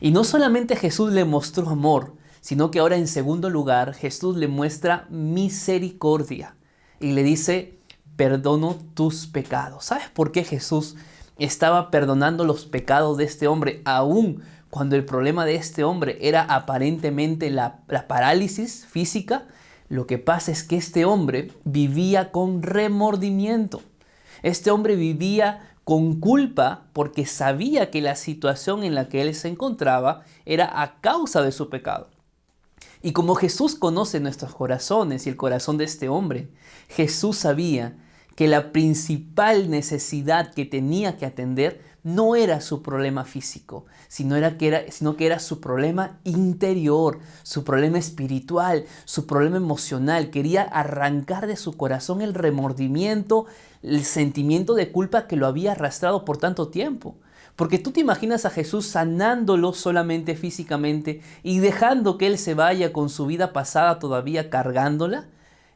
Y 0.00 0.10
no 0.10 0.24
solamente 0.24 0.76
Jesús 0.76 1.12
le 1.12 1.24
mostró 1.24 1.68
amor, 1.70 2.14
sino 2.40 2.70
que 2.70 2.80
ahora 2.80 2.96
en 2.96 3.08
segundo 3.08 3.48
lugar 3.50 3.94
Jesús 3.94 4.36
le 4.36 4.46
muestra 4.46 5.06
misericordia 5.08 6.54
y 7.00 7.12
le 7.12 7.22
dice, 7.22 7.78
perdono 8.16 8.76
tus 8.94 9.26
pecados. 9.26 9.86
¿Sabes 9.86 10.08
por 10.08 10.32
qué 10.32 10.44
Jesús 10.44 10.96
estaba 11.38 11.90
perdonando 11.90 12.44
los 12.44 12.64
pecados 12.64 13.16
de 13.18 13.24
este 13.24 13.46
hombre 13.46 13.82
aún 13.84 14.42
cuando 14.70 14.96
el 14.96 15.04
problema 15.04 15.44
de 15.44 15.56
este 15.56 15.84
hombre 15.84 16.18
era 16.20 16.42
aparentemente 16.42 17.50
la, 17.50 17.80
la 17.88 18.08
parálisis 18.08 18.86
física? 18.86 19.46
Lo 19.88 20.06
que 20.06 20.18
pasa 20.18 20.50
es 20.50 20.64
que 20.64 20.76
este 20.76 21.04
hombre 21.04 21.52
vivía 21.64 22.32
con 22.32 22.62
remordimiento. 22.62 23.82
Este 24.42 24.70
hombre 24.70 24.96
vivía 24.96 25.70
con 25.84 26.18
culpa 26.18 26.86
porque 26.92 27.26
sabía 27.26 27.90
que 27.90 28.00
la 28.00 28.16
situación 28.16 28.82
en 28.82 28.94
la 28.94 29.08
que 29.08 29.22
él 29.22 29.34
se 29.34 29.48
encontraba 29.48 30.24
era 30.44 30.82
a 30.82 31.00
causa 31.00 31.42
de 31.42 31.52
su 31.52 31.70
pecado. 31.70 32.08
Y 33.06 33.12
como 33.12 33.36
Jesús 33.36 33.76
conoce 33.76 34.18
nuestros 34.18 34.52
corazones 34.52 35.26
y 35.26 35.28
el 35.28 35.36
corazón 35.36 35.78
de 35.78 35.84
este 35.84 36.08
hombre, 36.08 36.48
Jesús 36.88 37.36
sabía 37.36 37.96
que 38.34 38.48
la 38.48 38.72
principal 38.72 39.70
necesidad 39.70 40.52
que 40.52 40.64
tenía 40.64 41.16
que 41.16 41.24
atender 41.24 41.80
no 42.02 42.34
era 42.34 42.60
su 42.60 42.82
problema 42.82 43.24
físico, 43.24 43.84
sino, 44.08 44.34
que 44.58 44.66
era, 44.66 44.90
sino 44.90 45.16
que 45.16 45.26
era 45.26 45.38
su 45.38 45.60
problema 45.60 46.18
interior, 46.24 47.20
su 47.44 47.62
problema 47.62 47.98
espiritual, 47.98 48.86
su 49.04 49.28
problema 49.28 49.58
emocional. 49.58 50.30
Quería 50.30 50.62
arrancar 50.62 51.46
de 51.46 51.54
su 51.54 51.76
corazón 51.76 52.22
el 52.22 52.34
remordimiento, 52.34 53.46
el 53.84 54.02
sentimiento 54.02 54.74
de 54.74 54.90
culpa 54.90 55.28
que 55.28 55.36
lo 55.36 55.46
había 55.46 55.70
arrastrado 55.70 56.24
por 56.24 56.38
tanto 56.38 56.70
tiempo. 56.70 57.14
Porque 57.56 57.78
tú 57.78 57.90
te 57.90 58.00
imaginas 58.00 58.44
a 58.44 58.50
Jesús 58.50 58.86
sanándolo 58.86 59.72
solamente 59.72 60.36
físicamente 60.36 61.22
y 61.42 61.58
dejando 61.58 62.18
que 62.18 62.26
él 62.26 62.38
se 62.38 62.54
vaya 62.54 62.92
con 62.92 63.08
su 63.08 63.26
vida 63.26 63.54
pasada 63.54 63.98
todavía 63.98 64.50
cargándola. 64.50 65.26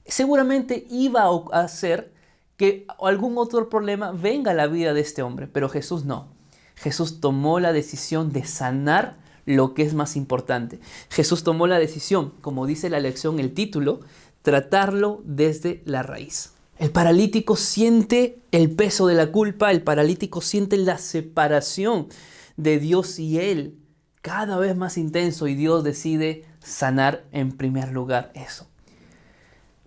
Seguramente 0.05 0.87
iba 0.91 1.25
a 1.25 1.61
hacer 1.61 2.13
que 2.59 2.87
algún 3.01 3.39
otro 3.39 3.71
problema 3.71 4.13
venga 4.13 4.51
a 4.51 4.55
la 4.55 4.67
vida 4.67 4.93
de 4.93 5.01
este 5.01 5.23
hombre, 5.23 5.47
pero 5.47 5.71
Jesús 5.71 6.05
no. 6.05 6.29
Jesús 6.77 7.21
tomó 7.21 7.61
la 7.61 7.73
decisión 7.73 8.31
de 8.31 8.45
sanar 8.45 9.17
lo 9.47 9.73
que 9.73 9.83
es 9.83 9.95
más 9.95 10.17
importante. 10.17 10.81
Jesús 11.09 11.43
tomó 11.45 11.67
la 11.67 11.79
decisión, 11.79 12.35
como 12.43 12.67
dice 12.67 12.91
la 12.91 13.01
lección, 13.01 13.41
el 13.41 13.55
título, 13.55 14.01
tratarlo 14.43 15.23
desde 15.25 15.83
la 15.87 16.03
raíz. 16.03 16.53
El 16.81 16.93
paralítico 16.93 17.57
siente 17.57 18.41
el 18.53 18.71
peso 18.71 19.07
de 19.07 19.15
la 19.15 19.31
culpa, 19.31 19.71
el 19.71 19.83
paralítico 19.83 20.41
siente 20.41 20.79
la 20.79 20.97
separación 20.97 22.09
de 22.57 22.79
Dios 22.79 23.19
y 23.19 23.39
él 23.39 23.77
cada 24.23 24.57
vez 24.57 24.75
más 24.75 24.97
intenso 24.97 25.47
y 25.47 25.55
Dios 25.55 25.85
decide 25.85 26.47
sanar 26.61 27.27
en 27.33 27.53
primer 27.53 27.93
lugar 27.93 28.33
eso. 28.35 28.67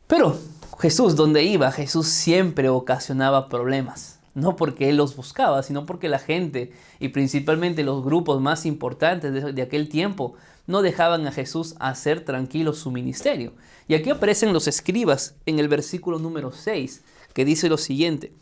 Pero 0.05 0.38
Jesús, 0.77 1.15
donde 1.15 1.41
iba, 1.41 1.71
Jesús 1.71 2.09
siempre 2.09 2.69
ocasionaba 2.69 3.50
problemas. 3.50 4.19
No 4.35 4.55
porque 4.55 4.89
Él 4.89 4.97
los 4.97 5.15
buscaba, 5.15 5.63
sino 5.63 5.88
porque 5.88 6.09
la 6.09 6.19
gente 6.19 6.73
y 7.00 7.09
principalmente 7.09 7.83
los 7.83 8.03
grupos 8.03 8.39
más 8.39 8.67
importantes 8.67 9.55
de, 9.55 9.62
aquel 9.63 9.89
tiempo 9.89 10.35
no 10.67 10.82
dejaban 10.82 11.27
a 11.27 11.32
Jesús 11.32 11.75
hacer 11.79 12.24
tranquilo 12.24 12.74
su 12.74 12.91
ministerio. 12.91 13.53
Y 13.88 13.96
aquí 13.96 14.10
aparecen 14.10 14.53
los 14.53 14.67
escribas 14.67 15.36
en 15.46 15.60
el 15.60 15.67
versículo 15.67 16.20
número 16.20 16.51
6, 16.51 17.01
que 17.34 17.46
dice 17.46 17.70
lo 17.70 17.77
siguiente. 17.77 18.34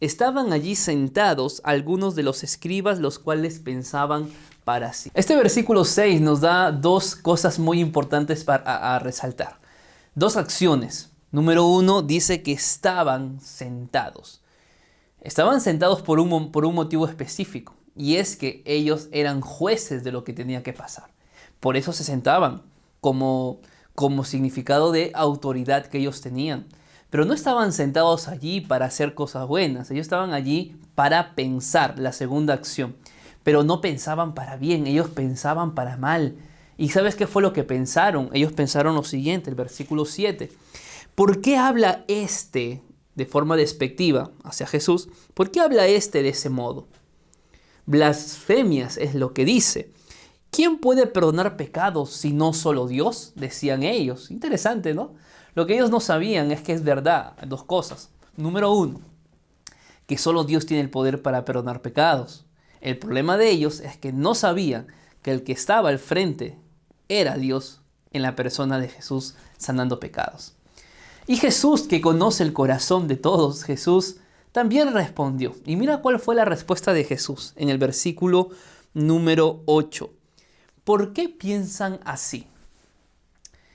Estaban 0.00 0.52
allí 0.52 0.74
sentados 0.74 1.60
algunos 1.64 2.14
de 2.16 2.24
los 2.24 2.42
escribas, 2.42 2.98
los 2.98 3.18
cuales 3.18 3.60
pensaban 3.60 4.28
para 4.64 4.92
sí. 4.92 5.10
Este 5.14 5.36
versículo 5.36 5.84
6 5.84 6.20
nos 6.20 6.40
da 6.40 6.72
dos 6.72 7.14
cosas 7.14 7.58
muy 7.58 7.80
importantes 7.80 8.44
para 8.44 8.98
resaltar. 8.98 9.60
Dos 10.14 10.36
acciones. 10.36 11.10
Número 11.30 11.66
uno 11.66 12.02
dice 12.02 12.42
que 12.42 12.52
estaban 12.52 13.40
sentados. 13.40 14.40
Estaban 15.20 15.60
sentados 15.60 16.02
por 16.02 16.20
un, 16.20 16.52
por 16.52 16.64
un 16.64 16.74
motivo 16.74 17.06
específico 17.06 17.74
y 17.96 18.16
es 18.16 18.36
que 18.36 18.62
ellos 18.66 19.08
eran 19.12 19.40
jueces 19.40 20.04
de 20.04 20.12
lo 20.12 20.24
que 20.24 20.32
tenía 20.32 20.62
que 20.62 20.72
pasar. 20.72 21.13
Por 21.60 21.76
eso 21.76 21.92
se 21.92 22.04
sentaban 22.04 22.62
como, 23.00 23.60
como 23.94 24.24
significado 24.24 24.92
de 24.92 25.12
autoridad 25.14 25.86
que 25.86 25.98
ellos 25.98 26.20
tenían. 26.20 26.66
Pero 27.10 27.24
no 27.24 27.34
estaban 27.34 27.72
sentados 27.72 28.28
allí 28.28 28.60
para 28.60 28.86
hacer 28.86 29.14
cosas 29.14 29.46
buenas, 29.46 29.90
ellos 29.90 30.02
estaban 30.02 30.32
allí 30.32 30.76
para 30.94 31.34
pensar, 31.34 31.98
la 31.98 32.12
segunda 32.12 32.54
acción. 32.54 32.96
Pero 33.42 33.62
no 33.62 33.80
pensaban 33.80 34.34
para 34.34 34.56
bien, 34.56 34.86
ellos 34.86 35.08
pensaban 35.10 35.74
para 35.74 35.96
mal. 35.96 36.36
¿Y 36.76 36.88
sabes 36.88 37.14
qué 37.14 37.26
fue 37.26 37.42
lo 37.42 37.52
que 37.52 37.62
pensaron? 37.62 38.30
Ellos 38.32 38.52
pensaron 38.52 38.96
lo 38.96 39.04
siguiente, 39.04 39.50
el 39.50 39.56
versículo 39.56 40.06
7. 40.06 40.50
¿Por 41.14 41.40
qué 41.40 41.56
habla 41.56 42.04
este 42.08 42.82
de 43.14 43.26
forma 43.26 43.56
despectiva 43.56 44.32
hacia 44.42 44.66
Jesús? 44.66 45.08
¿Por 45.34 45.52
qué 45.52 45.60
habla 45.60 45.86
este 45.86 46.22
de 46.22 46.30
ese 46.30 46.48
modo? 46.48 46.88
Blasfemias 47.86 48.96
es 48.96 49.14
lo 49.14 49.32
que 49.34 49.44
dice. 49.44 49.92
¿Quién 50.54 50.78
puede 50.78 51.08
perdonar 51.08 51.56
pecados 51.56 52.12
si 52.12 52.32
no 52.32 52.52
solo 52.52 52.86
Dios? 52.86 53.32
Decían 53.34 53.82
ellos. 53.82 54.30
Interesante, 54.30 54.94
¿no? 54.94 55.14
Lo 55.56 55.66
que 55.66 55.74
ellos 55.74 55.90
no 55.90 55.98
sabían 55.98 56.52
es 56.52 56.62
que 56.62 56.72
es 56.72 56.84
verdad. 56.84 57.34
Dos 57.48 57.64
cosas. 57.64 58.10
Número 58.36 58.70
uno, 58.70 59.00
que 60.06 60.16
solo 60.16 60.44
Dios 60.44 60.64
tiene 60.64 60.80
el 60.80 60.90
poder 60.90 61.22
para 61.22 61.44
perdonar 61.44 61.82
pecados. 61.82 62.44
El 62.80 63.00
problema 63.00 63.36
de 63.36 63.50
ellos 63.50 63.80
es 63.80 63.96
que 63.96 64.12
no 64.12 64.36
sabían 64.36 64.86
que 65.22 65.32
el 65.32 65.42
que 65.42 65.50
estaba 65.50 65.88
al 65.88 65.98
frente 65.98 66.56
era 67.08 67.36
Dios 67.36 67.80
en 68.12 68.22
la 68.22 68.36
persona 68.36 68.78
de 68.78 68.88
Jesús 68.88 69.34
sanando 69.58 69.98
pecados. 69.98 70.54
Y 71.26 71.36
Jesús, 71.36 71.82
que 71.82 72.00
conoce 72.00 72.44
el 72.44 72.52
corazón 72.52 73.08
de 73.08 73.16
todos, 73.16 73.64
Jesús 73.64 74.18
también 74.52 74.94
respondió. 74.94 75.56
Y 75.66 75.74
mira 75.74 76.00
cuál 76.00 76.20
fue 76.20 76.36
la 76.36 76.44
respuesta 76.44 76.92
de 76.92 77.02
Jesús 77.02 77.54
en 77.56 77.70
el 77.70 77.78
versículo 77.78 78.50
número 78.92 79.64
8. 79.66 80.10
¿Por 80.84 81.12
qué 81.12 81.28
piensan 81.28 82.00
así? 82.04 82.46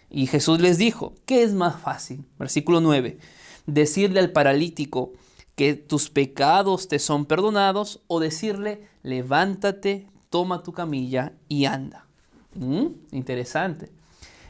Y 0.09 0.27
Jesús 0.27 0.59
les 0.59 0.77
dijo, 0.77 1.13
¿qué 1.25 1.43
es 1.43 1.53
más 1.53 1.79
fácil? 1.79 2.25
Versículo 2.37 2.81
9. 2.81 3.19
Decirle 3.65 4.19
al 4.19 4.31
paralítico 4.31 5.13
que 5.55 5.73
tus 5.73 6.09
pecados 6.09 6.87
te 6.87 6.99
son 6.99 7.25
perdonados 7.25 8.01
o 8.07 8.19
decirle, 8.19 8.87
levántate, 9.03 10.07
toma 10.29 10.63
tu 10.63 10.71
camilla 10.71 11.33
y 11.47 11.65
anda. 11.65 12.05
¿Mm? 12.55 12.87
Interesante. 13.11 13.91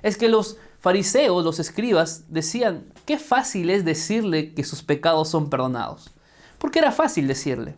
Es 0.02 0.18
que 0.18 0.30
los 0.30 0.58
fariseos, 0.80 1.44
los 1.44 1.60
escribas, 1.60 2.26
decían, 2.30 2.94
qué 3.06 3.18
fácil 3.18 3.70
es 3.70 3.84
decirle 3.84 4.54
que 4.54 4.64
sus 4.64 4.84
pecados 4.84 5.30
son 5.30 5.50
perdonados. 5.50 6.12
Porque 6.58 6.80
era 6.80 6.92
fácil 6.92 7.28
decirle. 7.28 7.76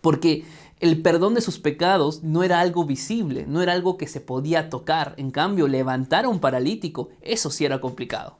Porque 0.00 0.44
el 0.84 1.00
perdón 1.00 1.32
de 1.32 1.40
sus 1.40 1.58
pecados 1.58 2.22
no 2.22 2.42
era 2.42 2.60
algo 2.60 2.84
visible, 2.84 3.46
no 3.48 3.62
era 3.62 3.72
algo 3.72 3.96
que 3.96 4.06
se 4.06 4.20
podía 4.20 4.68
tocar. 4.68 5.14
En 5.16 5.30
cambio, 5.30 5.66
levantar 5.66 6.26
a 6.26 6.28
un 6.28 6.40
paralítico, 6.40 7.08
eso 7.22 7.48
sí 7.48 7.64
era 7.64 7.80
complicado. 7.80 8.36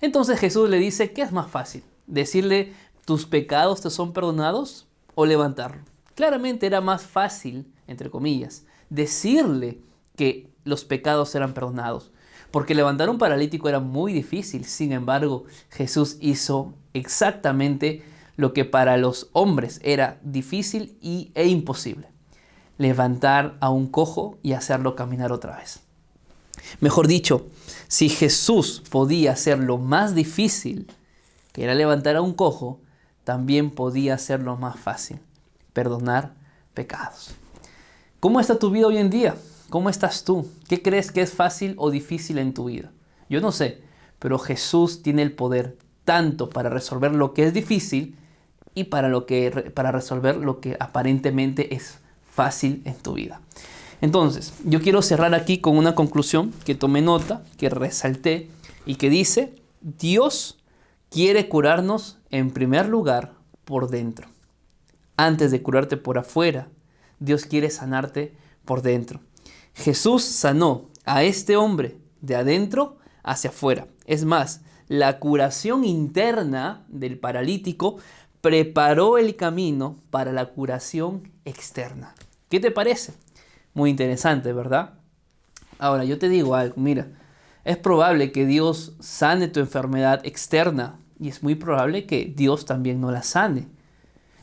Entonces 0.00 0.38
Jesús 0.38 0.70
le 0.70 0.78
dice, 0.78 1.12
¿qué 1.12 1.22
es 1.22 1.32
más 1.32 1.50
fácil? 1.50 1.82
¿Decirle, 2.06 2.74
tus 3.04 3.26
pecados 3.26 3.80
te 3.80 3.90
son 3.90 4.12
perdonados 4.12 4.86
o 5.16 5.26
levantarlo? 5.26 5.82
Claramente 6.14 6.64
era 6.64 6.80
más 6.80 7.02
fácil, 7.02 7.66
entre 7.88 8.08
comillas, 8.08 8.64
decirle 8.88 9.80
que 10.14 10.48
los 10.62 10.84
pecados 10.84 11.34
eran 11.34 11.54
perdonados. 11.54 12.12
Porque 12.52 12.76
levantar 12.76 13.10
un 13.10 13.18
paralítico 13.18 13.68
era 13.68 13.80
muy 13.80 14.12
difícil. 14.12 14.64
Sin 14.64 14.92
embargo, 14.92 15.42
Jesús 15.70 16.18
hizo 16.20 16.74
exactamente 16.94 18.04
lo 18.38 18.52
que 18.52 18.64
para 18.64 18.96
los 18.96 19.30
hombres 19.32 19.80
era 19.82 20.20
difícil 20.22 20.96
y, 21.02 21.32
e 21.34 21.48
imposible. 21.48 22.06
Levantar 22.78 23.58
a 23.58 23.68
un 23.68 23.88
cojo 23.88 24.38
y 24.44 24.52
hacerlo 24.52 24.94
caminar 24.94 25.32
otra 25.32 25.56
vez. 25.56 25.80
Mejor 26.80 27.08
dicho, 27.08 27.48
si 27.88 28.08
Jesús 28.08 28.84
podía 28.90 29.32
hacer 29.32 29.58
lo 29.58 29.76
más 29.76 30.14
difícil, 30.14 30.86
que 31.52 31.64
era 31.64 31.74
levantar 31.74 32.14
a 32.14 32.22
un 32.22 32.32
cojo, 32.32 32.80
también 33.24 33.72
podía 33.72 34.14
hacerlo 34.14 34.56
más 34.56 34.78
fácil, 34.78 35.18
perdonar 35.72 36.34
pecados. 36.74 37.32
¿Cómo 38.20 38.38
está 38.38 38.56
tu 38.56 38.70
vida 38.70 38.86
hoy 38.86 38.98
en 38.98 39.10
día? 39.10 39.34
¿Cómo 39.68 39.90
estás 39.90 40.22
tú? 40.22 40.48
¿Qué 40.68 40.80
crees 40.80 41.10
que 41.10 41.22
es 41.22 41.32
fácil 41.32 41.74
o 41.76 41.90
difícil 41.90 42.38
en 42.38 42.54
tu 42.54 42.66
vida? 42.66 42.92
Yo 43.28 43.40
no 43.40 43.50
sé, 43.50 43.82
pero 44.20 44.38
Jesús 44.38 45.02
tiene 45.02 45.22
el 45.22 45.32
poder 45.32 45.76
tanto 46.04 46.48
para 46.48 46.70
resolver 46.70 47.12
lo 47.12 47.34
que 47.34 47.42
es 47.42 47.52
difícil 47.52 48.16
y 48.74 48.84
para, 48.84 49.08
lo 49.08 49.26
que, 49.26 49.72
para 49.74 49.92
resolver 49.92 50.36
lo 50.36 50.60
que 50.60 50.76
aparentemente 50.80 51.74
es 51.74 51.98
fácil 52.32 52.82
en 52.84 52.96
tu 52.96 53.14
vida. 53.14 53.40
Entonces, 54.00 54.54
yo 54.64 54.80
quiero 54.80 55.02
cerrar 55.02 55.34
aquí 55.34 55.58
con 55.58 55.76
una 55.76 55.94
conclusión 55.94 56.52
que 56.64 56.74
tomé 56.74 57.02
nota, 57.02 57.42
que 57.56 57.68
resalté 57.68 58.48
y 58.86 58.94
que 58.94 59.10
dice, 59.10 59.54
Dios 59.80 60.58
quiere 61.10 61.48
curarnos 61.48 62.18
en 62.30 62.50
primer 62.50 62.88
lugar 62.88 63.34
por 63.64 63.90
dentro. 63.90 64.28
Antes 65.16 65.50
de 65.50 65.62
curarte 65.62 65.96
por 65.96 66.18
afuera, 66.18 66.68
Dios 67.18 67.44
quiere 67.44 67.70
sanarte 67.70 68.34
por 68.64 68.82
dentro. 68.82 69.20
Jesús 69.74 70.22
sanó 70.24 70.90
a 71.04 71.24
este 71.24 71.56
hombre 71.56 71.96
de 72.20 72.36
adentro 72.36 72.98
hacia 73.22 73.50
afuera. 73.50 73.88
Es 74.06 74.24
más, 74.24 74.60
la 74.86 75.18
curación 75.18 75.84
interna 75.84 76.84
del 76.88 77.18
paralítico 77.18 77.98
preparó 78.40 79.18
el 79.18 79.36
camino 79.36 79.98
para 80.10 80.32
la 80.32 80.46
curación 80.46 81.32
externa. 81.44 82.14
¿Qué 82.48 82.60
te 82.60 82.70
parece? 82.70 83.14
Muy 83.74 83.90
interesante, 83.90 84.52
¿verdad? 84.52 84.94
Ahora, 85.78 86.04
yo 86.04 86.18
te 86.18 86.28
digo 86.28 86.54
algo, 86.54 86.74
mira, 86.76 87.08
es 87.64 87.76
probable 87.76 88.32
que 88.32 88.46
Dios 88.46 88.94
sane 89.00 89.48
tu 89.48 89.60
enfermedad 89.60 90.24
externa 90.24 90.98
y 91.20 91.28
es 91.28 91.42
muy 91.42 91.54
probable 91.54 92.06
que 92.06 92.32
Dios 92.34 92.64
también 92.64 93.00
no 93.00 93.10
la 93.10 93.22
sane. 93.22 93.68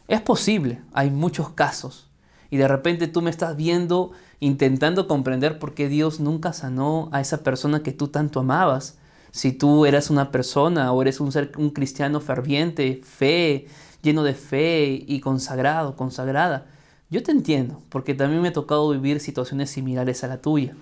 Es 0.07 0.21
posible, 0.21 0.81
hay 0.93 1.09
muchos 1.09 1.49
casos. 1.49 2.09
Y 2.51 2.57
de 2.57 2.67
repente 2.67 3.07
tú 3.07 3.21
me 3.21 3.31
estás 3.31 3.55
viendo 3.55 4.11
intentando 4.39 5.07
comprender 5.07 5.59
por 5.59 5.73
qué 5.73 5.89
Dios 5.89 6.19
nunca 6.19 6.53
sanó 6.53 7.09
a 7.11 7.21
esa 7.21 7.43
persona 7.43 7.81
que 7.81 7.91
tú 7.91 8.09
tanto 8.09 8.41
amabas. 8.41 8.97
Si 9.31 9.51
tú 9.51 9.85
eras 9.85 10.09
una 10.09 10.31
persona 10.31 10.91
o 10.91 11.01
eres 11.01 11.19
un, 11.19 11.31
ser, 11.31 11.51
un 11.57 11.71
cristiano 11.71 12.21
ferviente, 12.21 13.01
fe, 13.03 13.67
lleno 14.05 14.23
de 14.23 14.35
fe 14.35 15.03
y 15.05 15.19
consagrado, 15.19 15.95
consagrada, 15.95 16.67
yo 17.09 17.23
te 17.23 17.31
entiendo, 17.31 17.81
porque 17.89 18.13
también 18.13 18.41
me 18.41 18.49
ha 18.49 18.53
tocado 18.53 18.89
vivir 18.91 19.19
situaciones 19.19 19.71
similares 19.71 20.23
a 20.23 20.27
la 20.27 20.41
tuya. 20.41 20.75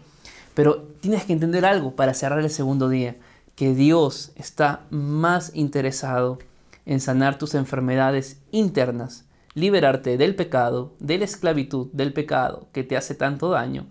Pero 0.53 0.84
tienes 1.00 1.24
que 1.24 1.34
entender 1.34 1.65
algo 1.65 1.96
para 1.96 2.13
cerrar 2.13 2.39
el 2.39 2.50
segundo 2.50 2.89
día, 2.89 3.15
que 3.56 3.74
Dios 3.74 4.32
está 4.36 4.82
más 4.89 5.51
interesado 5.56 6.38
en 6.86 7.00
sanar 7.00 7.38
tus 7.38 7.56
enfermedades 7.56 8.42
internas, 8.51 9.25
liberarte 9.53 10.18
del 10.18 10.36
pecado, 10.36 10.94
de 11.00 11.18
la 11.18 11.25
esclavitud, 11.25 11.88
del 11.94 12.13
pecado 12.13 12.68
que 12.74 12.84
te 12.84 12.98
hace 12.98 13.15
tanto 13.15 13.50
daño, 13.50 13.88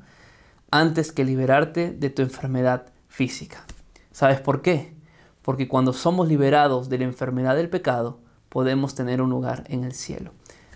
antes 0.70 1.10
que 1.10 1.24
liberarte 1.24 1.90
de 1.90 2.10
tu 2.10 2.22
enfermedad 2.22 2.92
física. 3.08 3.64
¿Sabes 4.10 4.40
por 4.40 4.60
qué? 4.62 4.94
Porque 5.42 5.68
cuando 5.68 5.92
somos 5.92 6.28
liberados 6.28 6.88
de 6.88 6.98
la 6.98 7.04
enfermedad 7.04 7.56
del 7.56 7.70
pecado, 7.70 8.20
podemos 8.52 8.94
tener 8.94 9.22
un 9.22 9.30
lugar 9.30 9.64
en 9.68 9.82
el 9.82 9.94
cielo. 9.94 10.32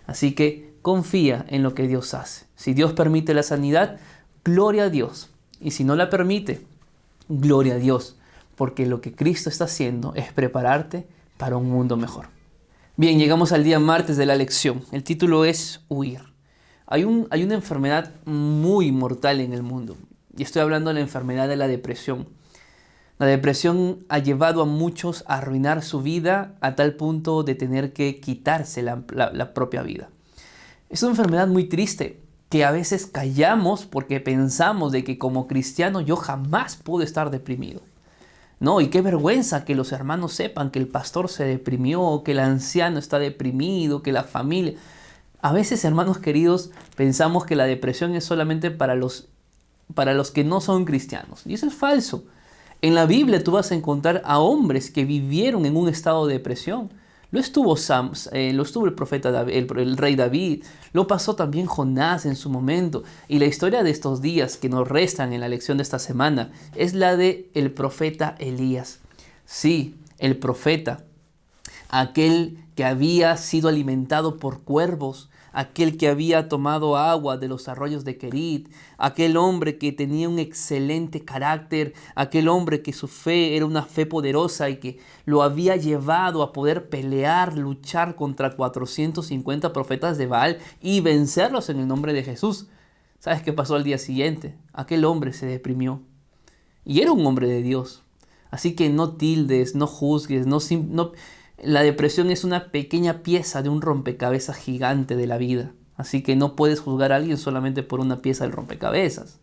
Así 0.07 0.35
que 0.35 0.75
confía 0.81 1.45
en 1.49 1.63
lo 1.63 1.75
que 1.75 1.87
Dios 1.87 2.15
hace. 2.15 2.47
Si 2.57 2.73
Dios 2.73 2.95
permite 2.95 3.35
la 3.35 3.43
sanidad, 3.43 3.99
gloria 4.45 4.85
a 4.85 4.91
Dios. 4.91 5.29
Y 5.61 5.73
si 5.73 5.85
no 5.85 5.95
la 5.95 6.09
permite, 6.09 6.67
gloria 7.29 7.75
a 7.75 7.79
Dios. 7.79 8.17
Porque 8.55 8.87
lo 8.87 9.03
que 9.03 9.15
Cristo 9.15 9.51
está 9.51 9.65
haciendo 9.65 10.15
es 10.15 10.33
prepararte 10.33 11.07
para 11.37 11.59
un 11.59 11.69
mundo 11.69 11.99
mejor. 11.99 12.29
Bien, 12.97 13.19
llegamos 13.19 13.53
al 13.53 13.63
día 13.63 13.79
martes 13.79 14.17
de 14.17 14.25
la 14.25 14.37
lección. 14.37 14.83
El 14.91 15.05
título 15.05 15.45
es 15.45 15.81
Huir. 15.89 16.23
Hay, 16.87 17.05
un, 17.05 17.29
hay 17.31 17.45
una 17.45 17.57
enfermedad 17.57 18.15
muy 18.25 18.91
mortal 18.91 19.41
en 19.41 19.53
el 19.53 19.63
mundo. 19.63 19.99
Y 20.35 20.45
estoy 20.45 20.63
hablando 20.63 20.89
de 20.89 20.95
la 20.95 21.01
enfermedad 21.01 21.47
de 21.47 21.57
la 21.57 21.69
depresión. 21.69 22.27
La 23.19 23.27
depresión 23.27 24.05
ha 24.11 24.19
llevado 24.19 24.61
a 24.61 24.67
muchos 24.67 25.25
a 25.27 25.39
arruinar 25.39 25.83
su 25.83 26.03
vida 26.03 26.55
a 26.61 26.75
tal 26.75 26.95
punto 26.95 27.45
de 27.45 27.55
tener 27.55 27.95
que 27.95 28.21
quitarse 28.21 28.83
la, 28.83 29.55
propia 29.55 29.83
vida. 29.83 30.11
Es 30.91 31.03
una 31.03 31.13
enfermedad 31.13 31.49
muy 31.49 31.65
triste 31.65 32.21
que 32.51 32.65
a 32.65 32.71
veces 32.71 33.07
callamos 33.07 33.87
porque 33.87 34.21
pensamos 34.21 34.93
de 34.93 35.03
que 35.03 35.19
como 35.19 35.47
cristiano 35.47 36.03
yo 36.03 36.17
jamás 36.17 36.77
puedo 36.77 37.03
estar 37.03 37.31
deprimido. 37.31 37.81
No, 38.61 38.81
y 38.81 38.89
qué 38.89 39.01
vergüenza 39.01 39.65
que 39.65 39.75
los 39.75 39.93
hermanos 39.93 40.33
sepan 40.35 40.71
que 40.71 40.79
el 40.79 40.89
pastor 40.89 41.29
se 41.29 41.45
deprimió, 41.45 42.23
que 42.25 42.33
el 42.33 42.39
anciano 42.39 42.99
está 42.99 43.19
deprimido, 43.19 44.03
que 44.03 44.13
la 44.13 44.25
familia... 44.25 44.75
A 45.43 45.53
veces, 45.53 45.85
hermanos 45.85 46.19
queridos, 46.19 46.71
pensamos 46.97 47.45
que 47.45 47.57
la 47.57 47.65
depresión 47.65 48.15
es 48.15 48.25
solamente 48.25 48.71
para 48.71 48.95
los, 48.95 49.29
para 49.95 50.15
los 50.15 50.31
que 50.31 50.45
no 50.45 50.61
son 50.61 50.85
cristianos. 50.85 51.43
Y 51.45 51.55
eso 51.55 51.67
es 51.67 51.75
falso. 51.75 52.25
En 52.83 52.95
la 52.95 53.07
Biblia 53.07 53.43
tú 53.43 53.53
vas 53.53 53.73
a 53.73 53.75
encontrar 53.75 54.23
a 54.25 54.39
hombres 54.39 54.91
que 54.91 55.05
vivieron 55.05 55.67
en 55.67 55.77
un 55.77 55.89
estado 55.89 56.27
de 56.27 56.35
depresión. 56.35 56.91
Lo 57.33 57.41
estuvo, 57.41 57.77
Sam, 57.77 58.13
eh, 58.33 58.53
lo 58.53 58.63
estuvo 58.63 58.87
el 58.87 58.95
profeta 58.95 59.31
David, 59.33 59.55
el, 59.77 59.97
rey 59.97 60.15
David, 60.15 60.63
lo 60.93 61.07
pasó 61.07 61.35
también 61.35 61.67
Jonás 61.67 62.25
en 62.25 62.37
su 62.37 62.49
momento. 62.51 63.03
Y 63.29 63.41
la 63.41 63.47
historia 63.47 63.83
de 63.83 63.91
estos 63.91 64.23
días 64.23 64.57
que 64.57 64.69
nos 64.69 64.89
restan 64.89 65.33
en 65.33 65.41
la 65.41 65.49
lección 65.49 65.79
de 65.79 65.83
esta 65.83 65.99
semana 65.99 66.53
es 66.77 66.95
la 66.95 67.17
de 67.17 67.51
el 67.55 67.73
profeta 67.73 68.37
Elías. 68.39 69.01
Sí, 69.45 69.97
el 70.19 70.37
profeta, 70.37 71.05
aquel 71.89 72.59
que 72.77 72.85
había 72.85 73.37
sido 73.37 73.69
alimentado 73.69 74.37
por 74.37 74.61
cuervos, 74.61 75.29
aquel 75.57 75.97
que 75.97 76.09
había 76.09 76.51
tomado 76.51 76.99
agua 76.99 77.39
de 77.39 77.49
los 77.49 77.67
arroyos 77.67 78.05
de 78.05 78.19
Kerit, 78.19 78.69
aquel 78.99 79.39
hombre 79.39 79.79
que 79.79 79.91
tenía 79.91 80.29
un 80.29 80.39
excelente 80.39 81.25
carácter, 81.25 81.95
aquel 82.15 82.49
hombre 82.49 82.83
que 82.83 82.93
su 82.93 83.09
fe 83.09 83.57
era 83.57 83.65
una 83.65 83.83
fe 83.83 84.05
poderosa 84.05 84.69
y 84.69 84.77
que 84.77 84.99
lo 85.25 85.43
había 85.43 85.77
llevado 85.77 86.43
a 86.43 86.53
poder 86.53 86.91
pelear, 86.91 87.57
luchar 87.57 88.17
contra 88.17 88.55
450 88.55 89.73
profetas 89.73 90.19
de 90.19 90.27
Baal 90.27 90.59
y 90.83 91.01
vencerlos 91.01 91.71
en 91.71 91.81
el 91.81 91.89
nombre 91.89 92.13
de 92.13 92.23
Jesús. 92.23 92.67
¿Sabes 93.19 93.41
qué 93.43 93.55
pasó 93.55 93.77
al 93.77 93.85
día 93.85 93.97
siguiente? 93.97 94.55
Aquel 94.75 95.07
hombre 95.07 95.33
se 95.33 95.47
deprimió. 95.47 96.03
Y 96.85 97.01
era 97.01 97.13
un 97.13 97.25
hombre 97.25 97.49
de 97.49 97.63
Dios. 97.63 98.03
Así 98.51 98.75
que 98.75 98.91
no 98.91 99.17
tildes, 99.17 99.75
no 99.75 99.87
juzgues, 99.87 100.47
no, 100.47 100.59
no, 100.91 101.13
la 101.63 101.83
depresión 101.83 102.31
es 102.31 102.45
una 102.45 102.71
pequeña 102.71 103.23
pieza 103.23 103.63
de 103.63 103.69
un 103.69 103.81
rompecabezas 103.81 104.57
gigante 104.57 105.17
de 105.17 105.27
la 105.27 105.39
vida. 105.39 105.73
Así 105.97 106.23
que 106.23 106.37
no 106.37 106.57
puedes 106.57 106.81
juzgar 106.81 107.13
a 107.13 107.17
alguien 107.17 107.39
solamente 107.39 107.83
por 107.83 108.01
una 108.01 108.21
pieza 108.21 108.45
del 108.45 108.53
rompecabezas. 108.53 109.39